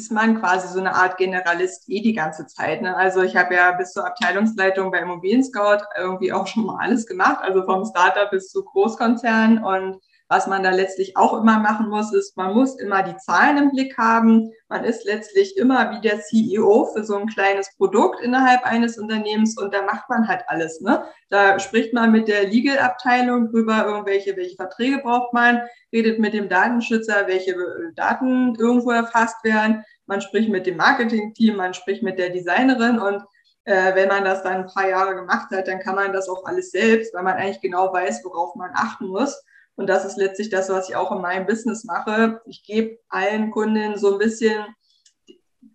ist 0.00 0.10
man 0.10 0.40
quasi 0.40 0.68
so 0.68 0.80
eine 0.80 0.94
Art 0.94 1.18
Generalist 1.18 1.84
eh 1.88 2.00
die 2.00 2.14
ganze 2.14 2.46
Zeit. 2.46 2.80
Ne? 2.80 2.96
Also 2.96 3.20
ich 3.20 3.36
habe 3.36 3.54
ja 3.54 3.72
bis 3.72 3.92
zur 3.92 4.06
Abteilungsleitung 4.06 4.90
bei 4.90 5.00
Immobilien 5.00 5.44
Scout 5.44 5.84
irgendwie 5.98 6.32
auch 6.32 6.46
schon 6.46 6.64
mal 6.64 6.78
alles 6.80 7.06
gemacht, 7.06 7.40
also 7.42 7.62
vom 7.64 7.84
Startup 7.84 8.30
bis 8.30 8.48
zu 8.48 8.64
Großkonzernen 8.64 9.62
und 9.62 10.00
was 10.30 10.46
man 10.46 10.62
da 10.62 10.70
letztlich 10.70 11.16
auch 11.16 11.34
immer 11.34 11.58
machen 11.58 11.88
muss, 11.88 12.14
ist, 12.14 12.36
man 12.36 12.54
muss 12.54 12.78
immer 12.78 13.02
die 13.02 13.16
Zahlen 13.16 13.58
im 13.58 13.70
Blick 13.72 13.98
haben. 13.98 14.52
Man 14.68 14.84
ist 14.84 15.04
letztlich 15.04 15.56
immer 15.56 15.90
wie 15.90 16.00
der 16.00 16.20
CEO 16.20 16.84
für 16.84 17.02
so 17.02 17.16
ein 17.16 17.26
kleines 17.26 17.74
Produkt 17.76 18.20
innerhalb 18.22 18.64
eines 18.64 18.96
Unternehmens 18.96 19.58
und 19.60 19.74
da 19.74 19.82
macht 19.82 20.08
man 20.08 20.28
halt 20.28 20.44
alles. 20.46 20.80
Ne? 20.80 21.02
Da 21.30 21.58
spricht 21.58 21.92
man 21.92 22.12
mit 22.12 22.28
der 22.28 22.44
Legal-Abteilung 22.44 23.50
drüber, 23.50 23.84
irgendwelche, 23.84 24.36
welche 24.36 24.54
Verträge 24.54 24.98
braucht 24.98 25.32
man, 25.32 25.62
redet 25.92 26.20
mit 26.20 26.32
dem 26.32 26.48
Datenschützer, 26.48 27.26
welche 27.26 27.56
Daten 27.96 28.54
irgendwo 28.54 28.92
erfasst 28.92 29.42
werden. 29.42 29.84
Man 30.06 30.20
spricht 30.20 30.48
mit 30.48 30.64
dem 30.64 30.76
Marketing-Team, 30.76 31.56
man 31.56 31.74
spricht 31.74 32.04
mit 32.04 32.20
der 32.20 32.30
Designerin 32.30 33.00
und 33.00 33.24
äh, 33.64 33.96
wenn 33.96 34.06
man 34.06 34.24
das 34.24 34.44
dann 34.44 34.58
ein 34.58 34.66
paar 34.66 34.88
Jahre 34.88 35.16
gemacht 35.16 35.50
hat, 35.50 35.66
dann 35.66 35.80
kann 35.80 35.96
man 35.96 36.12
das 36.12 36.28
auch 36.28 36.44
alles 36.44 36.70
selbst, 36.70 37.12
weil 37.14 37.24
man 37.24 37.36
eigentlich 37.36 37.60
genau 37.60 37.92
weiß, 37.92 38.24
worauf 38.24 38.54
man 38.54 38.70
achten 38.74 39.08
muss. 39.08 39.42
Und 39.80 39.86
das 39.86 40.04
ist 40.04 40.18
letztlich 40.18 40.50
das, 40.50 40.68
was 40.68 40.90
ich 40.90 40.96
auch 40.96 41.10
in 41.10 41.22
meinem 41.22 41.46
Business 41.46 41.84
mache. 41.84 42.42
Ich 42.44 42.64
gebe 42.64 42.98
allen 43.08 43.50
Kunden 43.50 43.96
so 43.96 44.12
ein 44.12 44.18
bisschen 44.18 44.62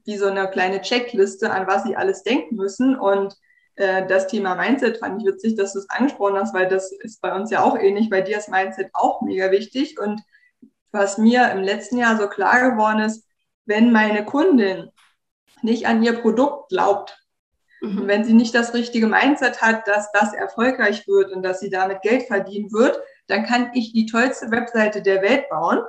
wie 0.03 0.15
so 0.15 0.27
eine 0.27 0.47
kleine 0.47 0.79
Checkliste, 0.81 1.49
an 1.49 1.65
was 1.65 1.85
sie 1.85 1.95
alles 1.95 2.21
denken 2.21 2.55
müssen. 2.55 2.95
Und 2.95 3.35
äh, 3.77 4.05
das 4.05 4.27
Thema 4.27 4.53
Mindset 4.53 4.99
fand 4.99 5.19
ich 5.19 5.27
witzig, 5.27 5.55
dass 5.55 5.73
du 5.73 5.79
es 5.79 5.89
angesprochen 5.89 6.37
hast, 6.37 6.53
weil 6.53 6.67
das 6.67 6.91
ist 6.91 7.19
bei 7.19 7.35
uns 7.35 7.49
ja 7.49 7.63
auch 7.63 7.79
ähnlich. 7.79 8.11
Bei 8.11 8.21
dir 8.21 8.37
ist 8.37 8.47
Mindset 8.47 8.91
auch 8.93 9.23
mega 9.23 9.49
wichtig. 9.49 9.99
Und 9.99 10.21
was 10.91 11.17
mir 11.17 11.49
im 11.49 11.63
letzten 11.63 11.97
Jahr 11.97 12.15
so 12.15 12.27
klar 12.27 12.69
geworden 12.69 12.99
ist, 12.99 13.25
wenn 13.65 13.91
meine 13.91 14.23
Kundin 14.23 14.91
nicht 15.63 15.87
an 15.87 16.03
ihr 16.03 16.13
Produkt 16.13 16.69
glaubt, 16.69 17.25
mhm. 17.81 18.05
wenn 18.05 18.23
sie 18.23 18.33
nicht 18.33 18.53
das 18.53 18.75
richtige 18.75 19.07
Mindset 19.07 19.63
hat, 19.63 19.87
dass 19.87 20.11
das 20.11 20.31
erfolgreich 20.35 21.07
wird 21.07 21.31
und 21.31 21.41
dass 21.41 21.59
sie 21.59 21.71
damit 21.71 22.03
Geld 22.03 22.27
verdienen 22.27 22.71
wird, 22.71 23.01
dann 23.27 23.45
kann 23.45 23.71
ich 23.73 23.93
die 23.93 24.05
tollste 24.05 24.51
Webseite 24.51 25.01
der 25.01 25.21
Welt 25.21 25.49
bauen. 25.49 25.79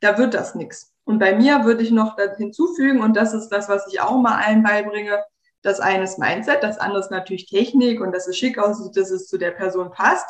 Da 0.00 0.18
wird 0.18 0.34
das 0.34 0.54
nichts. 0.54 0.94
Und 1.04 1.18
bei 1.18 1.34
mir 1.34 1.64
würde 1.64 1.82
ich 1.82 1.90
noch 1.90 2.16
hinzufügen, 2.36 3.02
und 3.02 3.16
das 3.16 3.34
ist 3.34 3.48
das, 3.48 3.68
was 3.68 3.86
ich 3.92 4.00
auch 4.00 4.20
mal 4.20 4.42
allen 4.42 4.62
beibringe, 4.62 5.22
das 5.62 5.80
eine 5.80 6.04
ist 6.04 6.18
Mindset, 6.18 6.62
das 6.62 6.78
andere 6.78 7.00
ist 7.00 7.10
natürlich 7.10 7.46
Technik 7.46 8.00
und 8.00 8.12
dass 8.12 8.26
es 8.26 8.38
schick 8.38 8.58
aussieht, 8.58 8.96
dass 8.96 9.10
es 9.10 9.26
zu 9.26 9.36
der 9.36 9.50
Person 9.50 9.90
passt. 9.90 10.26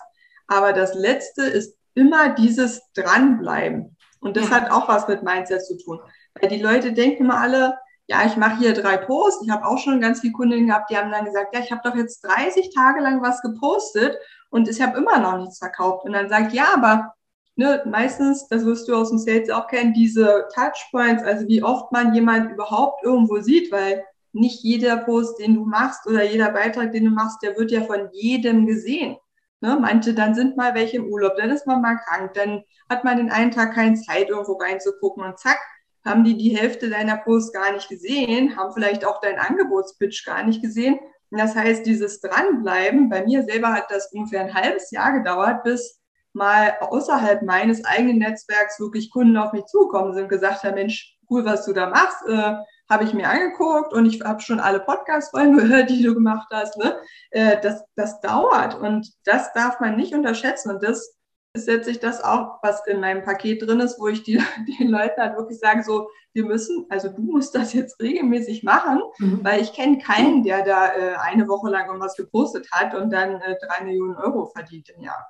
Aber 0.49 0.73
das 0.73 0.95
letzte 0.95 1.43
ist 1.43 1.77
immer 1.95 2.31
dieses 2.35 2.83
Dranbleiben. 2.95 3.97
Und 4.21 4.37
das 4.37 4.51
ja. 4.51 4.57
hat 4.57 4.71
auch 4.71 4.89
was 4.89 5.07
mit 5.07 5.23
Mindset 5.23 5.65
zu 5.65 5.79
tun. 5.79 6.01
Weil 6.35 6.51
die 6.51 6.61
Leute 6.61 6.93
denken 6.93 7.25
immer 7.25 7.41
alle, 7.41 7.79
ja, 8.11 8.27
ich 8.27 8.37
mache 8.37 8.59
hier 8.59 8.73
drei 8.73 8.97
Posts. 8.97 9.45
Ich 9.45 9.51
habe 9.51 9.65
auch 9.65 9.79
schon 9.79 10.01
ganz 10.01 10.21
viele 10.21 10.33
Kundinnen 10.33 10.67
gehabt, 10.67 10.91
die 10.91 10.97
haben 10.97 11.13
dann 11.13 11.27
gesagt, 11.27 11.55
ja, 11.55 11.61
ich 11.61 11.71
habe 11.71 11.83
doch 11.85 11.95
jetzt 11.95 12.23
30 12.23 12.75
Tage 12.75 13.01
lang 13.01 13.23
was 13.23 13.41
gepostet 13.41 14.19
und 14.51 14.69
ich 14.69 14.83
habe 14.83 14.99
immer 14.99 15.21
noch 15.21 15.39
nichts 15.39 15.59
verkauft. 15.59 16.05
Und 16.05 16.15
dann 16.15 16.29
sagt, 16.29 16.53
ja, 16.53 16.75
aber 16.75 17.15
ne, 17.55 17.85
meistens, 17.87 18.49
das 18.49 18.65
wirst 18.65 18.89
du 18.89 18.97
aus 18.97 19.11
dem 19.11 19.19
Sales 19.19 19.49
auch 19.51 19.69
kennen, 19.69 19.95
diese 19.95 20.49
Touchpoints, 20.53 21.23
also 21.23 21.47
wie 21.47 21.63
oft 21.63 21.93
man 21.93 22.13
jemand 22.13 22.51
überhaupt 22.51 23.05
irgendwo 23.05 23.39
sieht, 23.41 23.71
weil 23.71 24.05
nicht 24.33 24.65
jeder 24.65 24.97
Post, 24.97 25.39
den 25.39 25.55
du 25.55 25.65
machst 25.65 26.05
oder 26.09 26.25
jeder 26.25 26.51
Beitrag, 26.51 26.91
den 26.91 27.05
du 27.05 27.11
machst, 27.13 27.41
der 27.45 27.57
wird 27.57 27.71
ja 27.71 27.83
von 27.83 28.09
jedem 28.11 28.67
gesehen. 28.67 29.19
Ne? 29.61 29.79
Manche, 29.81 30.15
dann 30.15 30.35
sind 30.35 30.57
mal 30.57 30.75
welche 30.75 30.97
im 30.97 31.07
Urlaub, 31.07 31.37
dann 31.37 31.51
ist 31.51 31.67
man 31.69 31.81
mal 31.81 31.97
krank, 31.97 32.35
dann 32.35 32.65
hat 32.89 33.05
man 33.05 33.19
den 33.19 33.31
einen 33.31 33.53
Tag 33.53 33.75
keine 33.75 33.95
Zeit, 33.95 34.31
irgendwo 34.31 34.55
reinzugucken 34.55 35.23
und 35.23 35.39
zack, 35.39 35.61
haben 36.05 36.25
die 36.25 36.37
die 36.37 36.57
Hälfte 36.57 36.91
deiner 36.91 37.17
Posts 37.17 37.53
gar 37.53 37.73
nicht 37.73 37.89
gesehen, 37.89 38.57
haben 38.57 38.73
vielleicht 38.73 39.05
auch 39.05 39.21
deinen 39.21 39.39
Angebotspitch 39.39 40.25
gar 40.25 40.43
nicht 40.43 40.63
gesehen. 40.63 40.99
Und 41.31 41.39
das 41.39 41.55
heißt, 41.55 41.87
dieses 41.87 42.21
Dranbleiben, 42.21 43.09
bei 43.09 43.25
mir 43.25 43.45
selber 43.45 43.73
hat 43.73 43.91
das 43.91 44.11
ungefähr 44.13 44.41
ein 44.41 44.55
halbes 44.55 44.91
Jahr 44.91 45.13
gedauert, 45.13 45.63
bis 45.63 46.01
mal 46.33 46.75
außerhalb 46.81 47.43
meines 47.43 47.85
eigenen 47.85 48.19
Netzwerks 48.19 48.79
wirklich 48.81 49.11
Kunden 49.11 49.37
auf 49.37 49.53
mich 49.53 49.67
zugekommen 49.67 50.15
sind 50.15 50.25
und 50.25 50.29
gesagt 50.29 50.65
haben, 50.65 50.75
Mensch, 50.75 51.17
cool, 51.29 51.45
was 51.45 51.65
du 51.65 51.73
da 51.73 51.89
machst, 51.89 52.27
äh, 52.29 52.55
habe 52.89 53.05
ich 53.05 53.15
mir 53.15 53.29
angeguckt 53.29 53.93
und 53.93 54.07
ich 54.07 54.21
habe 54.23 54.41
schon 54.41 54.61
alle 54.61 54.81
Podcast-Folgen 54.81 55.57
gehört, 55.57 55.91
die 55.91 56.03
du 56.03 56.15
gemacht 56.15 56.49
hast. 56.53 56.77
Ne? 56.77 56.97
Äh, 57.31 57.61
das, 57.61 57.85
das 57.95 58.21
dauert 58.21 58.75
und 58.75 59.09
das 59.25 59.53
darf 59.53 59.81
man 59.81 59.97
nicht 59.97 60.15
unterschätzen 60.15 60.71
und 60.71 60.83
das 60.83 61.17
ist 61.53 61.67
letztlich 61.67 61.99
das 61.99 62.23
auch, 62.23 62.59
was 62.63 62.87
in 62.87 63.01
meinem 63.01 63.25
Paket 63.25 63.63
drin 63.63 63.81
ist, 63.81 63.99
wo 63.99 64.09
ich 64.09 64.23
die, 64.23 64.39
den 64.81 64.89
Leuten 64.89 65.21
halt 65.21 65.37
wirklich 65.37 65.59
sage, 65.59 65.83
so, 65.83 66.09
wir 66.33 66.45
müssen, 66.45 66.87
also 66.89 67.09
du 67.09 67.23
musst 67.23 67.55
das 67.55 67.73
jetzt 67.73 68.01
regelmäßig 68.01 68.63
machen, 68.63 69.01
mhm. 69.19 69.41
weil 69.43 69.61
ich 69.61 69.73
kenne 69.73 69.99
keinen, 69.99 70.45
der 70.45 70.65
da 70.65 70.95
äh, 70.95 71.17
eine 71.17 71.49
Woche 71.49 71.71
lang 71.71 71.87
irgendwas 71.87 72.17
gepostet 72.17 72.71
hat 72.71 72.95
und 72.95 73.11
dann 73.11 73.41
äh, 73.41 73.57
drei 73.61 73.85
Millionen 73.85 74.17
Euro 74.17 74.47
verdient 74.47 74.91
im 74.91 75.03
Jahr. 75.03 75.27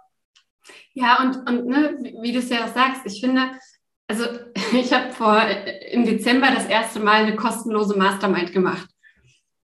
Ja, 0.92 1.22
und, 1.22 1.48
und 1.48 1.66
ne, 1.66 1.96
wie, 2.20 2.32
du 2.32 2.38
es 2.38 2.50
ja 2.50 2.64
auch 2.64 2.74
sagst, 2.74 3.02
ich 3.06 3.20
finde, 3.20 3.52
also 4.06 4.24
ich 4.72 4.92
habe 4.92 5.12
vor 5.12 5.40
äh, 5.40 5.92
im 5.92 6.04
Dezember 6.04 6.48
das 6.54 6.66
erste 6.66 7.00
Mal 7.00 7.24
eine 7.24 7.36
kostenlose 7.36 7.96
Mastermind 7.96 8.52
gemacht. 8.52 8.88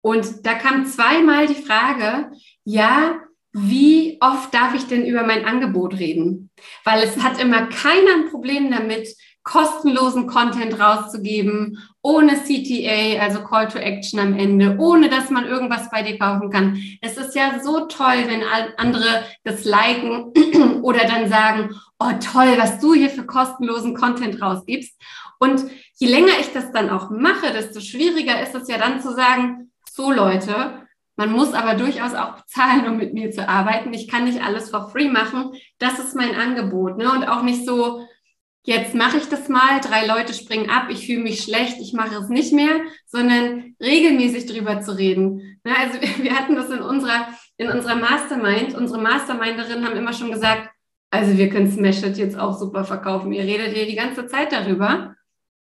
Und 0.03 0.47
da 0.47 0.55
kam 0.55 0.85
zweimal 0.85 1.47
die 1.47 1.55
Frage, 1.55 2.31
ja, 2.65 3.24
wie 3.57 4.19
oft 4.21 4.53
darf 4.53 4.75
ich 4.75 4.89
denn 4.89 5.07
über 5.07 5.23
mein 5.23 5.45
Angebot 5.45 5.95
reden? 5.95 6.51
Weil 6.83 7.05
es 7.05 7.23
hat 7.23 7.41
immer 7.41 7.67
keiner 7.67 8.15
ein 8.17 8.31
Problem 8.31 8.69
damit, 8.71 9.09
kostenlosen 9.45 10.27
Content 10.27 10.81
rauszugeben, 10.81 11.79
ohne 12.03 12.35
CTA, 12.35 13.21
also 13.21 13.45
Call 13.45 13.69
to 13.69 13.79
Action 13.79 14.19
am 14.19 14.37
Ende, 14.37 14.77
ohne 14.79 15.09
dass 15.09 15.31
man 15.31 15.47
irgendwas 15.47 15.89
bei 15.91 16.03
dir 16.03 16.19
kaufen 16.19 16.51
kann. 16.51 16.83
Es 17.01 17.17
ist 17.17 17.37
ja 17.37 17.61
so 17.63 17.87
toll, 17.87 18.25
wenn 18.27 18.43
andere 18.77 19.23
das 19.45 19.65
liken 19.65 20.33
oder 20.83 21.05
dann 21.05 21.29
sagen, 21.29 21.71
oh 22.01 22.13
toll, 22.21 22.55
was 22.57 22.81
du 22.81 22.95
hier 22.95 23.11
für 23.11 23.25
kostenlosen 23.25 23.95
Content 23.95 24.43
rausgibst. 24.43 25.01
Und 25.39 25.65
je 25.97 26.09
länger 26.09 26.41
ich 26.41 26.53
das 26.53 26.73
dann 26.73 26.91
auch 26.91 27.11
mache, 27.11 27.53
desto 27.53 27.81
schwieriger 27.81 28.43
ist 28.43 28.55
es 28.55 28.67
ja 28.67 28.79
dann 28.79 29.01
zu 29.01 29.15
sagen, 29.15 29.71
so 29.91 30.11
Leute, 30.11 30.84
man 31.17 31.31
muss 31.31 31.53
aber 31.53 31.75
durchaus 31.75 32.15
auch 32.15 32.37
bezahlen, 32.37 32.89
um 32.89 32.97
mit 32.97 33.15
mir 33.15 33.31
zu 33.31 33.49
arbeiten. 33.49 33.93
Ich 33.95 34.09
kann 34.09 34.25
nicht 34.25 34.43
alles 34.43 34.71
for 34.71 34.91
free 34.91 35.09
machen. 35.09 35.53
Das 35.79 35.99
ist 35.99 36.17
mein 36.17 36.35
Angebot. 36.35 36.99
Ne? 36.99 37.11
Und 37.11 37.25
auch 37.25 37.43
nicht 37.43 37.65
so, 37.65 38.07
jetzt 38.65 38.95
mache 38.95 39.19
ich 39.19 39.29
das 39.29 39.49
mal, 39.49 39.81
drei 39.81 40.07
Leute 40.07 40.35
springen 40.35 40.71
ab, 40.71 40.89
ich 40.89 41.07
fühle 41.07 41.23
mich 41.23 41.43
schlecht, 41.43 41.77
ich 41.81 41.93
mache 41.93 42.17
es 42.17 42.29
nicht 42.29 42.53
mehr, 42.53 42.81
sondern 43.07 43.77
regelmäßig 43.81 44.47
drüber 44.47 44.81
zu 44.81 44.97
reden. 44.97 45.61
Ne? 45.63 45.73
Also 45.79 46.01
wir 46.23 46.37
hatten 46.37 46.57
das 46.57 46.71
in 46.71 46.81
unserer, 46.81 47.29
in 47.59 47.71
unserer 47.71 47.97
Mastermind. 47.97 48.75
Unsere 48.75 49.01
Masterminderinnen 49.01 49.87
haben 49.87 49.97
immer 49.97 50.13
schon 50.13 50.33
gesagt, 50.33 50.71
also 51.11 51.39
wir 51.39 51.49
können 51.49 51.71
Smash 51.71 52.03
It 52.03 52.19
jetzt 52.19 52.37
auch 52.37 52.59
super 52.59 52.85
verkaufen. 52.85 53.33
Ihr 53.33 53.45
redet 53.45 53.73
hier 53.73 53.87
die 53.87 53.95
ganze 53.95 54.27
Zeit 54.27 54.51
darüber. 54.51 55.15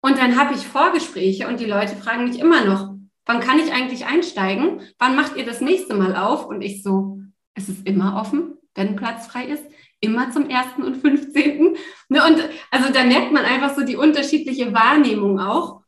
Und 0.03 0.19
dann 0.19 0.39
habe 0.39 0.55
ich 0.55 0.67
Vorgespräche 0.67 1.49
und 1.49 1.59
die 1.59 1.65
Leute 1.65 1.97
fragen 1.97 2.29
mich 2.29 2.39
immer 2.39 2.67
noch, 2.67 2.98
wann 3.29 3.41
kann 3.41 3.59
ich 3.59 3.73
eigentlich 3.73 4.07
einsteigen? 4.07 4.81
Wann 4.99 5.15
macht 5.15 5.37
ihr 5.37 5.45
das 5.45 5.61
nächste 5.61 5.95
Mal 5.95 6.17
auf? 6.17 6.47
Und 6.47 6.63
ich 6.63 6.83
so, 6.83 7.21
es 7.55 7.69
ist 7.69 7.87
immer 7.87 8.17
offen, 8.17 8.55
wenn 8.75 8.97
Platz 8.97 9.27
frei 9.27 9.45
ist, 9.45 9.63
immer 10.01 10.31
zum 10.31 10.49
1. 10.51 10.79
und 10.79 10.97
15. 10.97 11.77
Ne, 12.09 12.25
und 12.27 12.49
also 12.71 12.93
da 12.93 13.05
merkt 13.05 13.33
man 13.33 13.45
einfach 13.45 13.77
so 13.77 13.85
die 13.85 13.97
unterschiedliche 13.97 14.73
Wahrnehmung 14.73 15.39
auch. 15.39 15.83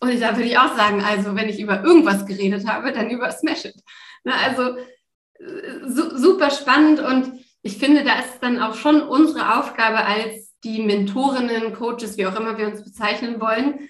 Und 0.00 0.20
da 0.20 0.36
würde 0.36 0.48
ich 0.48 0.58
auch 0.58 0.76
sagen, 0.76 1.00
also 1.02 1.36
wenn 1.36 1.48
ich 1.48 1.60
über 1.60 1.84
irgendwas 1.84 2.26
geredet 2.26 2.66
habe, 2.66 2.92
dann 2.92 3.10
über 3.10 3.30
Smash 3.30 3.66
It. 3.66 3.76
Ne, 4.24 4.32
also 4.34 4.76
äh, 5.38 5.86
super 5.86 6.50
spannend 6.50 7.00
und 7.00 7.32
ich 7.62 7.78
finde, 7.78 8.02
da 8.02 8.18
ist 8.18 8.38
dann 8.40 8.60
auch 8.60 8.74
schon 8.74 9.02
unsere 9.02 9.58
Aufgabe 9.58 10.04
als 10.04 10.54
die 10.64 10.82
Mentorinnen, 10.82 11.72
Coaches, 11.72 12.16
wie 12.16 12.26
auch 12.26 12.38
immer 12.38 12.58
wir 12.58 12.66
uns 12.66 12.82
bezeichnen 12.82 13.40
wollen, 13.40 13.88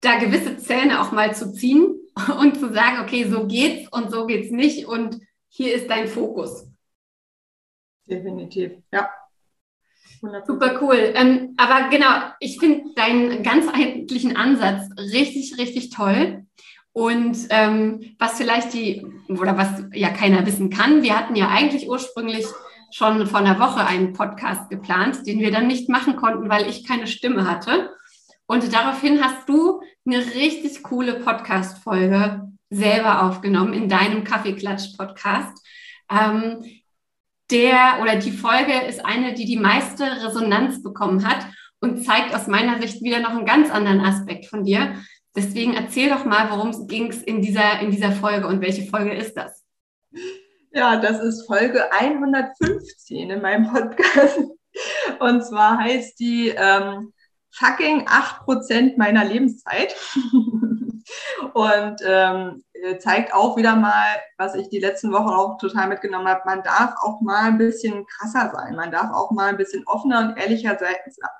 da 0.00 0.18
gewisse 0.18 0.56
Zähne 0.58 1.00
auch 1.00 1.12
mal 1.12 1.34
zu 1.34 1.52
ziehen 1.52 1.94
und 2.40 2.58
zu 2.58 2.72
sagen, 2.72 3.00
okay, 3.02 3.28
so 3.28 3.46
geht's 3.46 3.88
und 3.90 4.10
so 4.10 4.26
geht's 4.26 4.50
nicht 4.50 4.86
und 4.86 5.20
hier 5.48 5.74
ist 5.74 5.88
dein 5.88 6.08
Fokus. 6.08 6.66
Definitiv, 8.06 8.72
ja. 8.92 9.08
100%. 10.22 10.46
Super 10.46 10.82
cool. 10.82 11.12
Ähm, 11.14 11.54
aber 11.56 11.90
genau, 11.90 12.08
ich 12.40 12.58
finde 12.58 12.92
deinen 12.96 13.42
ganzheitlichen 13.42 14.36
Ansatz 14.36 14.88
richtig, 14.98 15.58
richtig 15.58 15.90
toll. 15.90 16.44
Und 16.92 17.36
ähm, 17.50 18.16
was 18.18 18.38
vielleicht 18.38 18.72
die, 18.72 19.06
oder 19.28 19.56
was 19.56 19.84
ja 19.92 20.10
keiner 20.10 20.44
wissen 20.46 20.70
kann, 20.70 21.02
wir 21.02 21.16
hatten 21.16 21.36
ja 21.36 21.48
eigentlich 21.48 21.88
ursprünglich 21.88 22.46
schon 22.90 23.26
vor 23.26 23.40
einer 23.40 23.60
Woche 23.60 23.86
einen 23.86 24.12
Podcast 24.14 24.70
geplant, 24.70 25.26
den 25.26 25.38
wir 25.40 25.52
dann 25.52 25.68
nicht 25.68 25.88
machen 25.88 26.16
konnten, 26.16 26.48
weil 26.48 26.68
ich 26.68 26.86
keine 26.86 27.06
Stimme 27.06 27.48
hatte. 27.48 27.90
Und 28.50 28.72
daraufhin 28.72 29.22
hast 29.22 29.46
du 29.46 29.82
eine 30.06 30.24
richtig 30.34 30.82
coole 30.82 31.20
Podcast-Folge 31.20 32.48
selber 32.70 33.24
aufgenommen 33.24 33.74
in 33.74 33.90
deinem 33.90 34.24
Kaffeeklatsch-Podcast. 34.24 35.64
Ähm, 36.10 36.64
der 37.50 37.98
oder 38.00 38.16
die 38.16 38.32
Folge 38.32 38.72
ist 38.88 39.04
eine, 39.04 39.34
die 39.34 39.44
die 39.44 39.58
meiste 39.58 40.04
Resonanz 40.04 40.82
bekommen 40.82 41.28
hat 41.28 41.46
und 41.80 42.04
zeigt 42.04 42.34
aus 42.34 42.46
meiner 42.46 42.80
Sicht 42.80 43.02
wieder 43.02 43.20
noch 43.20 43.30
einen 43.30 43.44
ganz 43.44 43.70
anderen 43.70 44.00
Aspekt 44.00 44.46
von 44.46 44.64
dir. 44.64 44.94
Deswegen 45.36 45.74
erzähl 45.74 46.08
doch 46.08 46.24
mal, 46.24 46.50
worum 46.50 46.88
ging 46.88 47.08
es 47.08 47.22
in 47.22 47.42
dieser, 47.42 47.80
in 47.80 47.90
dieser 47.90 48.12
Folge 48.12 48.46
und 48.46 48.62
welche 48.62 48.88
Folge 48.88 49.12
ist 49.12 49.34
das? 49.34 49.62
Ja, 50.72 50.96
das 50.96 51.20
ist 51.20 51.46
Folge 51.46 51.92
115 51.92 53.30
in 53.30 53.42
meinem 53.42 53.70
Podcast. 53.70 54.40
Und 55.20 55.44
zwar 55.44 55.78
heißt 55.78 56.18
die 56.18 56.48
ähm, 56.48 57.12
fucking 57.50 58.06
8% 58.06 58.96
meiner 58.96 59.24
Lebenszeit. 59.24 59.94
und 61.54 62.00
ähm, 62.04 62.62
zeigt 62.98 63.34
auch 63.34 63.56
wieder 63.56 63.76
mal, 63.76 64.16
was 64.36 64.54
ich 64.54 64.68
die 64.68 64.78
letzten 64.78 65.12
Wochen 65.12 65.28
auch 65.28 65.58
total 65.58 65.88
mitgenommen 65.88 66.28
habe, 66.28 66.42
man 66.44 66.62
darf 66.62 66.94
auch 67.02 67.20
mal 67.20 67.44
ein 67.44 67.58
bisschen 67.58 68.06
krasser 68.06 68.52
sein. 68.54 68.76
Man 68.76 68.90
darf 68.90 69.12
auch 69.12 69.30
mal 69.30 69.48
ein 69.48 69.56
bisschen 69.56 69.86
offener 69.86 70.20
und 70.20 70.38
ehrlicher 70.38 70.78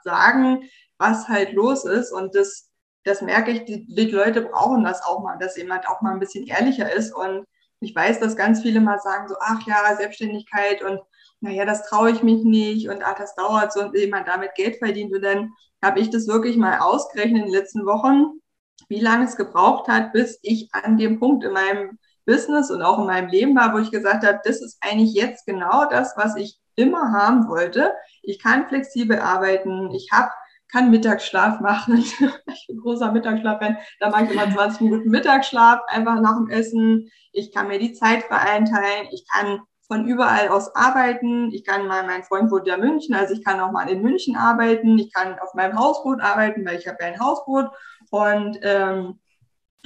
sagen, 0.03 0.63
was 0.99 1.29
halt 1.29 1.53
los 1.53 1.85
ist. 1.85 2.13
Und 2.13 2.35
das, 2.35 2.71
das 3.05 3.23
merke 3.23 3.51
ich, 3.51 3.65
die, 3.65 3.87
die 3.87 4.11
Leute 4.11 4.43
brauchen 4.43 4.85
das 4.85 5.05
auch 5.05 5.23
mal, 5.23 5.39
dass 5.39 5.57
jemand 5.57 5.89
auch 5.89 6.01
mal 6.01 6.13
ein 6.13 6.21
bisschen 6.21 6.47
ehrlicher 6.47 6.93
ist. 6.93 7.15
Und 7.15 7.45
ich 7.81 7.95
weiß, 7.95 8.21
dass 8.21 8.37
ganz 8.37 8.63
viele 8.63 8.81
mal 8.81 8.99
sagen, 8.99 9.29
so, 9.29 9.37
ach 9.41 9.61
ja, 9.67 9.95
Selbstständigkeit 9.97 10.83
und 10.83 11.01
naja, 11.41 11.65
das 11.65 11.89
traue 11.89 12.11
ich 12.11 12.23
mich 12.23 12.45
nicht 12.45 12.89
und 12.89 13.03
ach, 13.05 13.15
das 13.15 13.35
dauert 13.35 13.73
so 13.73 13.81
und 13.81 13.97
jemand 13.97 14.29
damit 14.29 14.55
Geld 14.55 14.77
verdient. 14.77 15.15
Und 15.15 15.23
dann 15.23 15.53
habe 15.83 16.01
ich 16.01 16.11
das 16.11 16.27
wirklich 16.27 16.57
mal 16.57 16.79
ausgerechnet 16.81 17.45
in 17.45 17.53
den 17.53 17.55
letzten 17.55 17.87
Wochen, 17.87 18.41
wie 18.89 19.01
lange 19.01 19.25
es 19.25 19.37
gebraucht 19.37 19.89
hat, 19.89 20.13
bis 20.13 20.39
ich 20.43 20.69
an 20.73 20.97
dem 20.97 21.21
Punkt 21.21 21.45
in 21.45 21.53
meinem 21.53 21.99
Business 22.27 22.71
und 22.71 22.83
auch 22.83 22.99
in 22.99 23.07
meinem 23.07 23.29
Leben 23.29 23.57
war, 23.57 23.73
wo 23.73 23.79
ich 23.79 23.91
gesagt 23.91 24.27
habe, 24.27 24.41
das 24.45 24.61
ist 24.61 24.79
eigentlich 24.81 25.15
jetzt 25.15 25.47
genau 25.47 25.89
das, 25.89 26.15
was 26.17 26.37
ich 26.37 26.59
immer 26.75 27.13
haben 27.13 27.49
wollte. 27.49 27.93
Ich 28.23 28.43
kann 28.43 28.69
flexibel 28.69 29.19
arbeiten, 29.19 29.91
ich 29.95 30.11
habe 30.13 30.31
kann 30.71 30.91
Mittagsschlaf 30.91 31.61
machen. 31.61 31.97
ich 31.99 32.19
bin 32.19 32.79
großer 32.79 33.11
Mittagsschlaf-Fan. 33.13 33.79
Da 34.01 34.11
mache 34.11 34.25
ich 34.25 34.31
immer 34.33 34.53
20 34.53 34.83
Minuten 34.83 35.11
Mittagsschlaf, 35.11 35.81
einfach 35.89 36.21
nach 36.21 36.37
dem 36.37 36.51
Essen. 36.51 37.11
Ich 37.33 37.53
kann 37.53 37.69
mir 37.69 37.79
die 37.79 37.95
Zeit 37.95 38.25
vereinteilen. 38.25 39.09
Ich 39.13 39.25
kann 39.33 39.63
von 39.89 40.07
überall 40.07 40.49
aus 40.49 40.75
arbeiten. 40.77 41.51
Ich 41.53 41.65
kann 41.65 41.89
mal, 41.89 42.07
mein 42.07 42.23
Freund 42.23 42.51
wohnt 42.51 42.67
ja 42.67 42.77
München, 42.77 43.15
also 43.15 43.35
ich 43.35 43.45
kann 43.45 43.59
auch 43.59 43.73
mal 43.73 43.89
in 43.89 44.03
München 44.03 44.37
arbeiten. 44.37 44.99
Ich 44.99 45.13
kann 45.13 45.39
auf 45.41 45.55
meinem 45.55 45.79
Hausboot 45.79 46.21
arbeiten, 46.21 46.65
weil 46.65 46.79
ich 46.79 46.87
habe 46.87 46.99
ja 47.01 47.07
ein 47.07 47.21
Hausboot. 47.21 47.71
Und 48.11 48.59
ähm, 48.63 49.19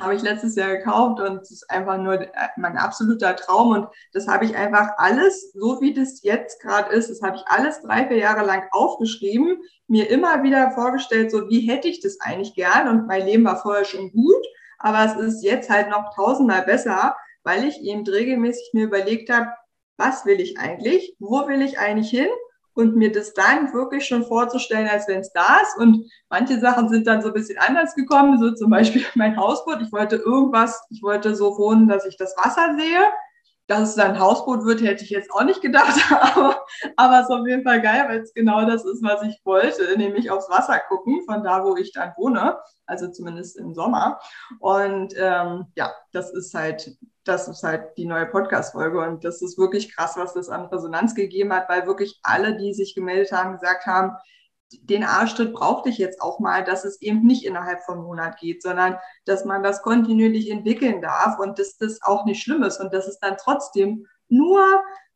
habe 0.00 0.14
ich 0.14 0.22
letztes 0.22 0.56
Jahr 0.56 0.76
gekauft 0.76 1.20
und 1.20 1.42
es 1.42 1.50
ist 1.50 1.70
einfach 1.70 1.98
nur 1.98 2.20
äh, 2.20 2.28
mein 2.56 2.76
absoluter 2.76 3.36
Traum. 3.36 3.70
Und 3.70 3.88
das 4.12 4.26
habe 4.26 4.44
ich 4.44 4.56
einfach 4.56 4.90
alles, 4.96 5.52
so 5.52 5.80
wie 5.80 5.94
das 5.94 6.22
jetzt 6.22 6.60
gerade 6.60 6.92
ist, 6.92 7.10
das 7.10 7.22
habe 7.22 7.36
ich 7.36 7.42
alles 7.46 7.80
drei, 7.82 8.06
vier 8.06 8.18
Jahre 8.18 8.44
lang 8.44 8.64
aufgeschrieben, 8.70 9.58
mir 9.86 10.10
immer 10.10 10.42
wieder 10.42 10.72
vorgestellt, 10.72 11.30
so 11.30 11.48
wie 11.48 11.60
hätte 11.60 11.88
ich 11.88 12.00
das 12.00 12.20
eigentlich 12.20 12.54
gern. 12.54 12.88
Und 12.88 13.06
mein 13.06 13.26
Leben 13.26 13.44
war 13.44 13.60
vorher 13.60 13.84
schon 13.84 14.10
gut, 14.12 14.46
aber 14.78 15.04
es 15.04 15.16
ist 15.16 15.44
jetzt 15.44 15.70
halt 15.70 15.90
noch 15.90 16.14
tausendmal 16.14 16.62
besser, 16.62 17.16
weil 17.44 17.64
ich 17.64 17.80
eben 17.82 18.06
regelmäßig 18.06 18.70
mir 18.72 18.84
überlegt 18.84 19.30
habe, 19.30 19.52
was 19.96 20.24
will 20.26 20.40
ich 20.40 20.58
eigentlich? 20.58 21.14
Wo 21.18 21.46
will 21.46 21.62
ich 21.62 21.78
eigentlich 21.78 22.10
hin? 22.10 22.28
und 22.74 22.96
mir 22.96 23.12
das 23.12 23.34
dann 23.34 23.72
wirklich 23.72 24.06
schon 24.06 24.24
vorzustellen, 24.24 24.88
als 24.88 25.06
wenn 25.08 25.20
es 25.20 25.32
da 25.32 25.60
ist. 25.62 25.76
Und 25.78 26.10
manche 26.30 26.58
Sachen 26.58 26.88
sind 26.88 27.06
dann 27.06 27.22
so 27.22 27.28
ein 27.28 27.34
bisschen 27.34 27.58
anders 27.58 27.94
gekommen, 27.94 28.38
so 28.40 28.52
zum 28.52 28.70
Beispiel 28.70 29.04
mein 29.14 29.36
Hausboot. 29.36 29.80
Ich 29.82 29.92
wollte 29.92 30.16
irgendwas, 30.16 30.82
ich 30.90 31.02
wollte 31.02 31.34
so 31.34 31.58
wohnen, 31.58 31.88
dass 31.88 32.06
ich 32.06 32.16
das 32.16 32.34
Wasser 32.36 32.74
sehe. 32.78 33.00
Dass 33.68 33.90
es 33.90 33.94
dann 33.94 34.12
ein 34.12 34.20
Hausboot 34.20 34.64
wird, 34.64 34.82
hätte 34.82 35.04
ich 35.04 35.10
jetzt 35.10 35.30
auch 35.32 35.44
nicht 35.44 35.62
gedacht, 35.62 35.98
aber, 36.34 36.64
aber 36.96 37.20
es 37.20 37.28
ist 37.28 37.30
auf 37.30 37.46
jeden 37.46 37.62
Fall 37.62 37.80
geil, 37.80 38.04
weil 38.08 38.20
es 38.20 38.34
genau 38.34 38.66
das 38.66 38.84
ist, 38.84 39.02
was 39.02 39.22
ich 39.22 39.40
wollte, 39.44 39.96
nämlich 39.96 40.30
aufs 40.30 40.50
Wasser 40.50 40.80
gucken, 40.88 41.22
von 41.24 41.42
da, 41.42 41.64
wo 41.64 41.76
ich 41.76 41.92
dann 41.92 42.12
wohne, 42.16 42.58
also 42.86 43.08
zumindest 43.08 43.58
im 43.58 43.74
Sommer. 43.74 44.20
Und 44.58 45.14
ähm, 45.16 45.66
ja, 45.76 45.92
das 46.12 46.32
ist 46.32 46.54
halt 46.54 46.96
das 47.24 47.46
ist 47.48 47.62
halt 47.62 47.96
die 47.96 48.06
neue 48.06 48.26
Podcast-Folge 48.26 49.00
und 49.00 49.24
das 49.24 49.42
ist 49.42 49.58
wirklich 49.58 49.94
krass, 49.94 50.16
was 50.16 50.34
das 50.34 50.48
an 50.48 50.66
Resonanz 50.66 51.14
gegeben 51.14 51.52
hat, 51.52 51.68
weil 51.68 51.86
wirklich 51.86 52.18
alle, 52.22 52.56
die 52.56 52.74
sich 52.74 52.94
gemeldet 52.94 53.32
haben, 53.32 53.52
gesagt 53.52 53.86
haben, 53.86 54.16
den 54.82 55.04
Arschtritt 55.04 55.52
brauchte 55.52 55.88
ich 55.88 55.98
jetzt 55.98 56.20
auch 56.20 56.40
mal, 56.40 56.64
dass 56.64 56.84
es 56.84 57.00
eben 57.00 57.24
nicht 57.24 57.44
innerhalb 57.44 57.82
von 57.82 58.02
Monat 58.02 58.38
geht, 58.38 58.62
sondern 58.62 58.98
dass 59.24 59.44
man 59.44 59.62
das 59.62 59.82
kontinuierlich 59.82 60.50
entwickeln 60.50 61.00
darf 61.00 61.38
und 61.38 61.58
dass 61.58 61.76
das 61.76 62.00
auch 62.02 62.24
nicht 62.24 62.42
schlimm 62.42 62.62
ist 62.62 62.80
und 62.80 62.92
dass 62.92 63.06
es 63.06 63.18
dann 63.18 63.36
trotzdem 63.38 64.06
nur 64.28 64.64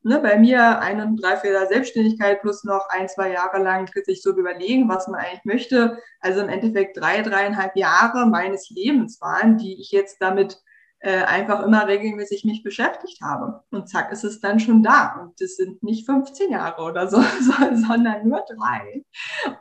ne, 0.07 0.21
bei 0.21 0.38
mir 0.38 0.81
eine 0.81 1.14
Dreiviertel 1.21 1.66
Selbstständigkeit 1.69 2.40
plus 2.40 2.64
noch 2.64 2.88
ein, 2.90 3.09
zwei 3.09 3.33
Jahre 3.33 3.59
lang 3.62 3.90
sich 4.05 4.23
so 4.23 4.31
überlegen, 4.31 4.88
was 4.88 5.09
man 5.09 5.21
eigentlich 5.21 5.45
möchte. 5.45 5.99
Also 6.21 6.40
im 6.40 6.49
Endeffekt 6.49 6.97
drei, 6.97 7.23
dreieinhalb 7.23 7.77
Jahre 7.77 8.27
meines 8.27 8.71
Lebens 8.71 9.21
waren, 9.21 9.59
die 9.59 9.81
ich 9.81 9.90
jetzt 9.90 10.19
damit 10.21 10.62
äh, 11.01 11.23
einfach 11.23 11.63
immer 11.63 11.87
regelmäßig 11.87 12.45
mich 12.45 12.63
beschäftigt 12.63 13.21
habe. 13.23 13.63
Und 13.71 13.89
zack, 13.89 14.13
ist 14.13 14.25
es 14.25 14.41
dann 14.41 14.59
schon 14.59 14.83
da. 14.83 15.21
Und 15.21 15.41
das 15.41 15.57
sind 15.57 15.83
nicht 15.83 16.07
15 16.07 16.51
Jahre 16.51 16.83
oder 16.83 17.09
so, 17.09 17.23
sondern 17.41 18.29
nur 18.29 18.45
drei. 18.49 19.05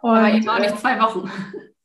Und, 0.01 0.09
Aber 0.09 0.29
eben 0.29 0.49
auch 0.49 0.59
nicht 0.59 0.75
äh, 0.75 0.77
zwei 0.77 0.99
Wochen. 0.99 1.29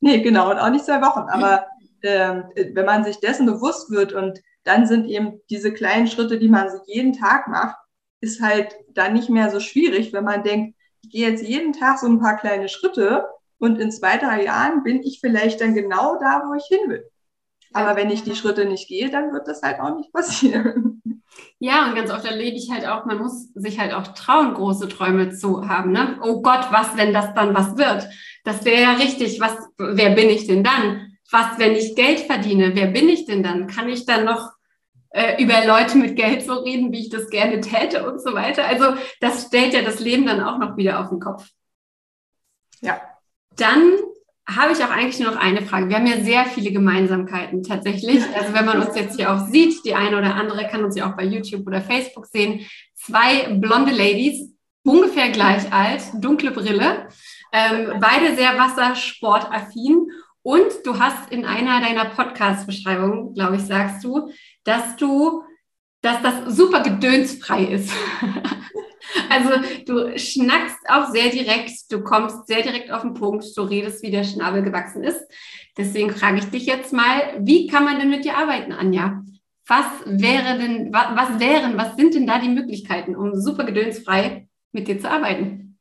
Nee, 0.01 0.23
genau, 0.23 0.51
und 0.51 0.59
auch 0.59 0.71
nicht 0.71 0.85
zwei 0.85 1.03
Wochen. 1.03 1.29
Aber 1.29 1.67
äh, 2.03 2.43
wenn 2.73 2.87
man 2.87 3.05
sich 3.05 3.21
dessen 3.21 3.47
bewusst 3.47 3.91
wird 3.91 4.13
und 4.13 4.41
dann 4.65 4.87
sind 4.87 5.07
eben 5.07 5.41
diese 5.51 5.73
kleinen 5.73 6.07
Schritte, 6.07 6.39
die 6.39 6.49
man 6.49 6.71
so 6.71 6.79
jeden 6.87 7.13
Tag 7.13 7.49
macht, 7.49 7.77
ist 8.21 8.43
halt 8.43 8.75
dann 8.93 9.15
nicht 9.15 9.31
mehr 9.31 9.51
so 9.51 9.61
schwierig, 9.61 10.13
wenn 10.13 10.25
man 10.25 10.43
denkt, 10.43 10.77
ich 11.03 11.11
gehe 11.11 11.29
jetzt 11.29 11.43
jeden 11.43 11.73
Tag 11.73 11.99
so 11.99 12.07
ein 12.07 12.21
paar 12.21 12.37
kleine 12.37 12.69
Schritte 12.69 13.27
und 13.59 13.79
in 13.79 13.91
zwei, 13.91 14.17
drei 14.19 14.45
Jahren 14.45 14.83
bin 14.83 15.03
ich 15.03 15.21
vielleicht 15.21 15.61
dann 15.61 15.75
genau 15.75 16.19
da, 16.19 16.43
wo 16.47 16.55
ich 16.55 16.65
hin 16.67 16.89
will. 16.89 17.10
Aber 17.73 17.97
wenn 17.97 18.11
ich 18.11 18.23
die 18.23 18.35
Schritte 18.35 18.65
nicht 18.65 18.89
gehe, 18.89 19.11
dann 19.11 19.33
wird 19.33 19.47
das 19.47 19.63
halt 19.63 19.81
auch 19.81 19.97
nicht 19.97 20.13
passieren. 20.13 21.03
Ja, 21.59 21.87
und 21.87 21.95
ganz 21.95 22.11
oft 22.11 22.25
erlebe 22.25 22.57
ich 22.57 22.71
halt 22.71 22.87
auch, 22.87 23.05
man 23.05 23.19
muss 23.19 23.53
sich 23.55 23.79
halt 23.79 23.93
auch 23.93 24.09
trauen, 24.09 24.55
große 24.55 24.89
Träume 24.89 25.31
zu 25.31 25.69
haben. 25.69 25.93
Ne? 25.93 26.19
Oh 26.23 26.43
Gott, 26.43 26.67
was, 26.71 26.97
wenn 26.97 27.13
das 27.13 27.35
dann 27.35 27.55
was 27.55 27.77
wird? 27.77 28.09
Das 28.45 28.65
wäre 28.65 28.83
ja 28.83 28.93
richtig. 28.93 29.41
Was, 29.41 29.57
wer 29.79 30.11
bin 30.11 30.29
ich 30.29 30.47
denn 30.47 30.65
dann? 30.65 31.17
Was, 31.31 31.59
wenn 31.59 31.77
ich 31.77 31.95
Geld 31.95 32.21
verdiene? 32.21 32.73
Wer 32.75 32.89
bin 32.89 33.09
ich 33.09 33.27
denn 33.27 33.43
dann? 33.43 33.67
Kann 33.67 33.89
ich 33.89 34.07
dann 34.07 34.25
noch 34.25 34.51
äh, 35.11 35.43
über 35.43 35.65
Leute 35.67 35.99
mit 35.99 36.17
Geld 36.17 36.43
so 36.43 36.55
reden, 36.55 36.93
wie 36.93 37.01
ich 37.01 37.11
das 37.11 37.29
gerne 37.31 37.61
täte 37.61 38.11
und 38.11 38.21
so 38.21 38.35
weiter? 38.35 38.65
Also 38.65 38.95
das 39.21 39.47
stellt 39.47 39.75
ja 39.75 39.83
das 39.83 40.01
Leben 40.01 40.27
dann 40.27 40.43
auch 40.43 40.59
noch 40.59 40.77
wieder 40.77 41.01
auf 41.01 41.11
den 41.11 41.21
Kopf. 41.21 41.49
Ja. 42.81 43.01
Dann 43.57 43.99
habe 44.49 44.73
ich 44.73 44.83
auch 44.83 44.91
eigentlich 44.91 45.21
nur 45.21 45.31
noch 45.31 45.41
eine 45.41 45.63
Frage. 45.63 45.89
Wir 45.89 45.97
haben 45.97 46.07
ja 46.07 46.23
sehr 46.23 46.45
viele 46.47 46.73
Gemeinsamkeiten 46.73 47.63
tatsächlich. 47.63 48.23
Also 48.37 48.53
wenn 48.53 48.65
man 48.65 48.81
uns 48.81 48.97
jetzt 48.97 49.17
hier 49.17 49.33
auch 49.33 49.47
sieht, 49.47 49.85
die 49.85 49.95
eine 49.95 50.19
oder 50.19 50.35
andere 50.35 50.67
kann 50.67 50.85
uns 50.85 50.97
ja 50.97 51.11
auch 51.11 51.17
bei 51.17 51.25
YouTube 51.25 51.67
oder 51.67 51.81
Facebook 51.81 52.27
sehen. 52.27 52.67
Zwei 52.95 53.55
blonde 53.55 53.93
Ladies, 53.93 54.53
ungefähr 54.85 55.31
gleich 55.31 55.73
alt, 55.73 56.03
dunkle 56.15 56.51
Brille, 56.51 57.09
ähm, 57.53 57.95
beide 58.01 58.35
sehr 58.35 58.59
wassersportaffin. 58.59 60.11
Und 60.43 60.69
du 60.85 60.99
hast 60.99 61.31
in 61.31 61.45
einer 61.45 61.81
deiner 61.81 62.07
Podcast-Beschreibungen, 62.07 63.35
glaube 63.35 63.57
ich, 63.57 63.63
sagst 63.63 64.03
du, 64.03 64.31
dass 64.65 64.97
du, 64.97 65.45
dass 66.01 66.23
das 66.23 66.57
super 66.57 66.83
gedönsfrei 66.83 67.65
ist. 67.65 67.93
Also 69.29 69.51
du 69.87 70.19
schnackst 70.19 70.79
auch 70.89 71.11
sehr 71.11 71.31
direkt, 71.31 71.71
du 71.91 72.03
kommst 72.03 72.47
sehr 72.47 72.63
direkt 72.63 72.91
auf 72.91 73.03
den 73.03 73.15
Punkt, 73.15 73.45
du 73.57 73.63
redest, 73.63 74.03
wie 74.03 74.11
der 74.11 74.25
Schnabel 74.25 74.63
gewachsen 74.63 75.03
ist. 75.03 75.21
Deswegen 75.77 76.11
frage 76.11 76.39
ich 76.39 76.51
dich 76.51 76.67
jetzt 76.67 76.93
mal, 76.93 77.39
wie 77.41 77.67
kann 77.67 77.85
man 77.85 77.99
denn 77.99 78.11
mit 78.11 78.25
dir 78.25 78.37
arbeiten, 78.37 78.73
Anja? 78.73 79.23
Was 79.67 79.87
wäre 80.05 80.59
denn, 80.59 80.93
was, 80.93 81.39
wären, 81.39 81.79
was 81.79 81.97
sind 81.97 82.15
denn 82.15 82.27
da 82.27 82.39
die 82.39 82.49
Möglichkeiten, 82.49 83.15
um 83.15 83.41
super 83.41 83.65
gedönsfrei 83.65 84.49
mit 84.73 84.89
dir 84.89 84.99
zu 84.99 85.09
arbeiten? 85.09 85.79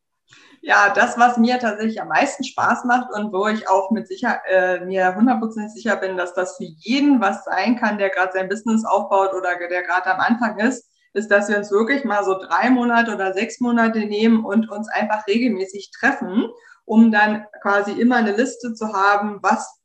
Ja, 0.61 0.89
das, 0.93 1.17
was 1.17 1.37
mir 1.37 1.57
tatsächlich 1.57 2.01
am 2.01 2.09
meisten 2.09 2.43
Spaß 2.43 2.83
macht 2.83 3.07
und 3.13 3.31
wo 3.31 3.47
ich 3.47 3.67
auch 3.69 3.91
mit 3.91 4.07
sicher, 4.07 4.41
äh, 4.45 4.85
mir 4.85 5.15
hundertprozentig 5.15 5.73
sicher 5.73 5.95
bin, 5.95 6.17
dass 6.17 6.33
das 6.33 6.57
für 6.57 6.65
jeden 6.65 7.21
was 7.21 7.45
sein 7.45 7.77
kann, 7.77 7.97
der 7.97 8.09
gerade 8.09 8.33
sein 8.33 8.49
Business 8.49 8.83
aufbaut 8.85 9.33
oder 9.33 9.57
der 9.57 9.83
gerade 9.83 10.13
am 10.13 10.19
Anfang 10.19 10.59
ist, 10.59 10.88
ist, 11.13 11.29
dass 11.29 11.49
wir 11.49 11.57
uns 11.57 11.71
wirklich 11.71 12.03
mal 12.03 12.23
so 12.23 12.37
drei 12.37 12.69
Monate 12.69 13.13
oder 13.13 13.33
sechs 13.33 13.59
Monate 13.59 13.99
nehmen 13.99 14.45
und 14.45 14.69
uns 14.69 14.89
einfach 14.89 15.27
regelmäßig 15.27 15.91
treffen, 15.91 16.47
um 16.85 17.11
dann 17.11 17.45
quasi 17.61 17.91
immer 17.91 18.17
eine 18.17 18.35
Liste 18.35 18.73
zu 18.73 18.93
haben, 18.93 19.39
was 19.41 19.79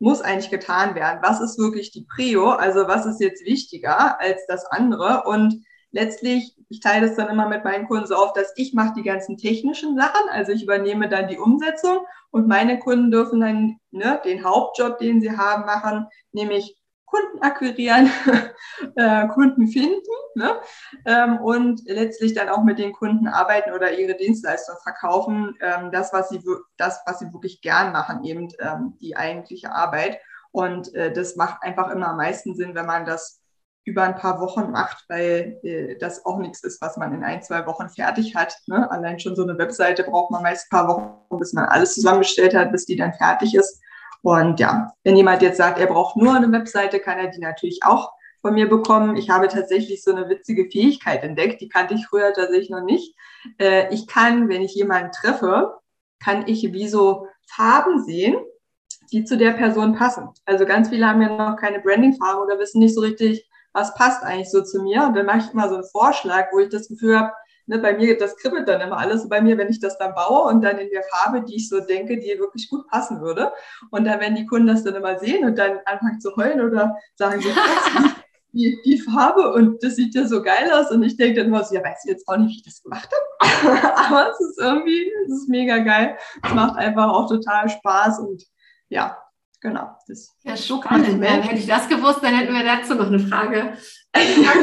muss 0.00 0.20
eigentlich 0.20 0.50
getan 0.50 0.94
werden, 0.94 1.20
was 1.22 1.40
ist 1.40 1.58
wirklich 1.58 1.90
die 1.90 2.06
Prio, 2.08 2.50
also 2.50 2.86
was 2.86 3.06
ist 3.06 3.20
jetzt 3.20 3.44
wichtiger 3.44 4.20
als 4.20 4.46
das 4.46 4.64
andere? 4.66 5.24
Und 5.24 5.64
letztlich, 5.90 6.56
ich 6.68 6.80
teile 6.80 7.08
das 7.08 7.16
dann 7.16 7.28
immer 7.28 7.48
mit 7.48 7.64
meinen 7.64 7.88
Kunden 7.88 8.06
so 8.06 8.14
auf, 8.14 8.32
dass 8.32 8.52
ich 8.56 8.74
mache 8.74 8.94
die 8.96 9.02
ganzen 9.02 9.36
technischen 9.36 9.96
Sachen, 9.96 10.28
also 10.30 10.52
ich 10.52 10.62
übernehme 10.62 11.08
dann 11.08 11.28
die 11.28 11.38
Umsetzung 11.38 11.98
und 12.30 12.46
meine 12.46 12.78
Kunden 12.78 13.10
dürfen 13.10 13.40
dann 13.40 13.80
ne, 13.90 14.20
den 14.24 14.44
Hauptjob, 14.44 14.98
den 14.98 15.20
sie 15.20 15.36
haben, 15.36 15.64
machen, 15.64 16.06
nämlich 16.32 16.77
Kunden 17.10 17.42
akquirieren, 17.42 18.10
äh, 18.96 19.26
Kunden 19.28 19.68
finden 19.68 20.00
ne? 20.34 20.56
ähm, 21.04 21.38
und 21.38 21.82
letztlich 21.86 22.34
dann 22.34 22.48
auch 22.48 22.62
mit 22.62 22.78
den 22.78 22.92
Kunden 22.92 23.28
arbeiten 23.28 23.72
oder 23.72 23.98
ihre 23.98 24.16
Dienstleistung 24.16 24.76
verkaufen. 24.82 25.56
Ähm, 25.60 25.90
das, 25.90 26.12
was 26.12 26.28
sie, 26.28 26.40
das, 26.76 27.00
was 27.06 27.18
sie 27.18 27.32
wirklich 27.32 27.60
gern 27.60 27.92
machen, 27.92 28.24
eben 28.24 28.48
ähm, 28.60 28.96
die 29.00 29.16
eigentliche 29.16 29.72
Arbeit. 29.72 30.18
Und 30.50 30.94
äh, 30.94 31.12
das 31.12 31.36
macht 31.36 31.62
einfach 31.62 31.90
immer 31.90 32.08
am 32.08 32.16
meisten 32.16 32.54
Sinn, 32.54 32.74
wenn 32.74 32.86
man 32.86 33.04
das 33.04 33.40
über 33.88 34.02
ein 34.02 34.16
paar 34.16 34.40
Wochen 34.40 34.70
macht, 34.70 35.04
weil 35.08 35.58
äh, 35.62 35.96
das 35.96 36.24
auch 36.26 36.38
nichts 36.38 36.62
ist, 36.62 36.80
was 36.82 36.96
man 36.96 37.14
in 37.14 37.24
ein, 37.24 37.42
zwei 37.42 37.66
Wochen 37.66 37.88
fertig 37.88 38.36
hat. 38.36 38.54
Ne? 38.66 38.90
Allein 38.90 39.18
schon 39.18 39.34
so 39.34 39.42
eine 39.42 39.56
Webseite 39.58 40.04
braucht 40.04 40.30
man 40.30 40.42
meist 40.42 40.66
ein 40.70 40.76
paar 40.76 40.88
Wochen, 40.88 41.38
bis 41.38 41.54
man 41.54 41.64
alles 41.64 41.94
zusammengestellt 41.94 42.54
hat, 42.54 42.70
bis 42.70 42.84
die 42.84 42.96
dann 42.96 43.14
fertig 43.14 43.54
ist. 43.54 43.77
Und 44.22 44.60
ja, 44.60 44.92
wenn 45.04 45.16
jemand 45.16 45.42
jetzt 45.42 45.58
sagt, 45.58 45.78
er 45.78 45.86
braucht 45.86 46.16
nur 46.16 46.34
eine 46.34 46.50
Webseite, 46.50 47.00
kann 47.00 47.18
er 47.18 47.28
die 47.28 47.40
natürlich 47.40 47.80
auch 47.84 48.12
von 48.40 48.54
mir 48.54 48.68
bekommen. 48.68 49.16
Ich 49.16 49.30
habe 49.30 49.48
tatsächlich 49.48 50.02
so 50.02 50.14
eine 50.14 50.28
witzige 50.28 50.70
Fähigkeit 50.70 51.22
entdeckt, 51.22 51.60
die 51.60 51.68
kannte 51.68 51.94
ich 51.94 52.06
früher 52.06 52.32
tatsächlich 52.32 52.70
noch 52.70 52.84
nicht. 52.84 53.14
Äh, 53.58 53.92
ich 53.92 54.06
kann, 54.06 54.48
wenn 54.48 54.62
ich 54.62 54.74
jemanden 54.74 55.12
treffe, 55.12 55.78
kann 56.22 56.46
ich 56.46 56.72
wie 56.72 56.88
so 56.88 57.28
Farben 57.48 58.04
sehen, 58.04 58.36
die 59.12 59.24
zu 59.24 59.36
der 59.36 59.52
Person 59.52 59.94
passen. 59.94 60.28
Also 60.44 60.66
ganz 60.66 60.88
viele 60.88 61.06
haben 61.06 61.22
ja 61.22 61.36
noch 61.36 61.56
keine 61.56 61.80
Branding-Farben 61.80 62.42
oder 62.42 62.58
wissen 62.58 62.80
nicht 62.80 62.94
so 62.94 63.00
richtig, 63.00 63.48
was 63.72 63.94
passt 63.94 64.22
eigentlich 64.22 64.50
so 64.50 64.62
zu 64.62 64.82
mir. 64.82 65.04
Und 65.04 65.14
dann 65.14 65.26
mache 65.26 65.38
ich 65.38 65.52
immer 65.52 65.68
so 65.68 65.76
einen 65.76 65.84
Vorschlag, 65.84 66.48
wo 66.52 66.58
ich 66.58 66.68
das 66.68 66.88
Gefühl 66.88 67.18
habe, 67.18 67.32
ne, 67.68 67.78
bei 67.78 67.96
mir, 67.96 68.18
das 68.18 68.36
kribbelt 68.36 68.68
dann 68.68 68.80
immer 68.80 68.98
alles 68.98 69.28
bei 69.28 69.40
mir, 69.40 69.56
wenn 69.58 69.68
ich 69.68 69.80
das 69.80 69.98
dann 69.98 70.14
baue 70.14 70.50
und 70.50 70.62
dann 70.62 70.78
in 70.78 70.90
der 70.90 71.02
Farbe, 71.04 71.42
die 71.42 71.56
ich 71.56 71.68
so 71.68 71.80
denke, 71.80 72.18
die 72.18 72.38
wirklich 72.38 72.68
gut 72.68 72.86
passen 72.88 73.20
würde. 73.20 73.52
Und 73.90 74.04
dann, 74.04 74.20
wenn 74.20 74.34
die 74.34 74.46
Kunden 74.46 74.66
das 74.66 74.84
dann 74.84 74.94
immer 74.94 75.18
sehen 75.18 75.44
und 75.44 75.58
dann 75.58 75.78
anfangen 75.84 76.20
zu 76.20 76.34
heulen 76.36 76.60
oder 76.60 76.96
sagen 77.14 77.40
so, 77.40 77.48
die, 78.52 78.78
die 78.84 78.98
Farbe 78.98 79.52
und 79.52 79.82
das 79.82 79.96
sieht 79.96 80.14
ja 80.14 80.26
so 80.26 80.42
geil 80.42 80.70
aus 80.72 80.90
und 80.90 81.02
ich 81.02 81.16
denke 81.16 81.40
dann 81.40 81.48
immer 81.48 81.62
so, 81.64 81.74
ja, 81.74 81.84
weiß 81.84 82.04
ich 82.04 82.10
jetzt 82.10 82.26
auch 82.26 82.36
nicht, 82.36 82.48
wie 82.48 82.56
ich 82.56 82.64
das 82.64 82.82
gemacht 82.82 83.08
habe, 83.40 83.94
aber 83.96 84.30
es 84.30 84.40
ist 84.40 84.58
irgendwie, 84.58 85.12
es 85.26 85.32
ist 85.32 85.48
mega 85.48 85.78
geil. 85.78 86.16
Es 86.42 86.54
macht 86.54 86.76
einfach 86.76 87.08
auch 87.08 87.28
total 87.28 87.68
Spaß 87.68 88.20
und 88.20 88.44
ja, 88.88 89.18
genau. 89.60 89.96
Das 90.08 90.34
ja, 90.42 90.56
spannend. 90.56 91.22
Hätte 91.22 91.54
ich 91.54 91.66
das 91.66 91.88
gewusst, 91.88 92.22
dann 92.22 92.34
hätten 92.34 92.54
wir 92.54 92.64
dazu 92.64 92.94
noch 92.94 93.08
eine 93.08 93.20
Frage. 93.20 93.74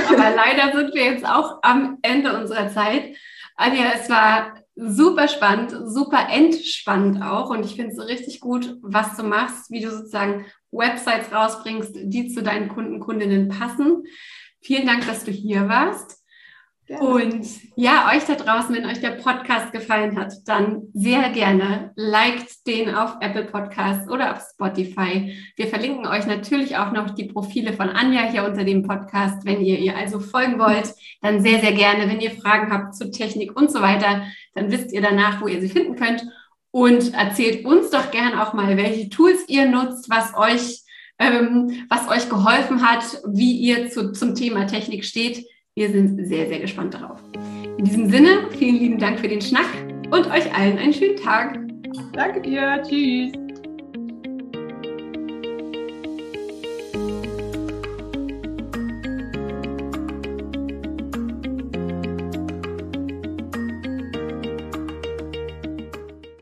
Aber 0.08 0.36
leider 0.36 0.78
sind 0.78 0.94
wir 0.94 1.04
jetzt 1.06 1.26
auch 1.26 1.60
am 1.62 1.98
Ende 2.02 2.38
unserer 2.38 2.70
Zeit. 2.70 3.16
Anja, 3.56 3.86
es 3.94 4.10
war 4.10 4.56
super 4.76 5.28
spannend, 5.28 5.74
super 5.86 6.28
entspannend 6.30 7.22
auch. 7.24 7.50
Und 7.50 7.66
ich 7.66 7.76
finde 7.76 7.94
es 7.94 8.08
richtig 8.08 8.40
gut, 8.40 8.78
was 8.82 9.16
du 9.16 9.24
machst, 9.24 9.72
wie 9.72 9.82
du 9.82 9.90
sozusagen 9.90 10.46
Websites 10.72 11.32
rausbringst, 11.32 11.96
die 11.96 12.28
zu 12.28 12.44
deinen 12.44 12.70
Kunden, 12.70 13.00
Kundinnen 13.00 13.50
passen. 13.50 14.04
Vielen 14.62 14.86
Dank, 14.86 15.08
dass 15.08 15.24
du 15.24 15.32
hier 15.32 15.70
warst. 15.70 16.25
Gerne. 16.88 17.04
Und 17.04 17.48
ja, 17.76 18.12
euch 18.14 18.26
da 18.26 18.36
draußen, 18.36 18.76
wenn 18.76 18.86
euch 18.86 19.02
der 19.02 19.12
Podcast 19.12 19.72
gefallen 19.72 20.20
hat, 20.20 20.34
dann 20.46 20.84
sehr 20.94 21.30
gerne 21.30 21.92
liked 21.96 22.68
den 22.68 22.94
auf 22.94 23.16
Apple 23.22 23.46
Podcasts 23.46 24.08
oder 24.08 24.34
auf 24.34 24.44
Spotify. 24.54 25.36
Wir 25.56 25.68
verlinken 25.68 26.06
euch 26.06 26.28
natürlich 26.28 26.78
auch 26.78 26.92
noch 26.92 27.10
die 27.10 27.26
Profile 27.26 27.74
von 27.74 27.90
Anja 27.90 28.30
hier 28.30 28.46
unter 28.46 28.64
dem 28.64 28.84
Podcast. 28.84 29.46
Wenn 29.46 29.62
ihr 29.62 29.80
ihr 29.80 29.98
also 29.98 30.20
folgen 30.20 30.60
wollt, 30.60 30.94
dann 31.22 31.42
sehr, 31.42 31.60
sehr 31.60 31.74
gerne. 31.74 32.08
Wenn 32.08 32.22
ihr 32.22 32.32
Fragen 32.32 32.72
habt 32.72 32.96
zu 32.96 33.10
Technik 33.10 33.60
und 33.60 33.72
so 33.72 33.82
weiter, 33.82 34.28
dann 34.54 34.72
wisst 34.72 34.92
ihr 34.92 35.02
danach, 35.02 35.42
wo 35.42 35.48
ihr 35.48 35.62
sie 35.62 35.70
finden 35.70 35.96
könnt. 35.96 36.24
Und 36.70 37.16
erzählt 37.16 37.66
uns 37.66 37.90
doch 37.90 38.12
gerne 38.12 38.44
auch 38.44 38.54
mal, 38.54 38.78
welche 38.78 39.10
Tools 39.10 39.46
ihr 39.48 39.68
nutzt, 39.68 40.08
was 40.12 40.36
euch, 40.36 40.82
ähm, 41.18 41.86
was 41.90 42.10
euch 42.10 42.30
geholfen 42.30 42.88
hat, 42.88 43.22
wie 43.28 43.58
ihr 43.58 43.90
zu, 43.90 44.12
zum 44.12 44.36
Thema 44.36 44.68
Technik 44.68 45.04
steht. 45.04 45.48
Wir 45.78 45.90
sind 45.90 46.26
sehr, 46.26 46.48
sehr 46.48 46.60
gespannt 46.60 46.94
darauf. 46.94 47.22
In 47.78 47.84
diesem 47.84 48.10
Sinne, 48.10 48.50
vielen 48.58 48.78
lieben 48.78 48.98
Dank 48.98 49.20
für 49.20 49.28
den 49.28 49.42
Schnack 49.42 49.68
und 50.10 50.26
euch 50.32 50.56
allen 50.56 50.78
einen 50.78 50.94
schönen 50.94 51.18
Tag. 51.18 51.60
Danke 52.14 52.42
dir. 52.42 52.82
Tschüss. 52.88 53.34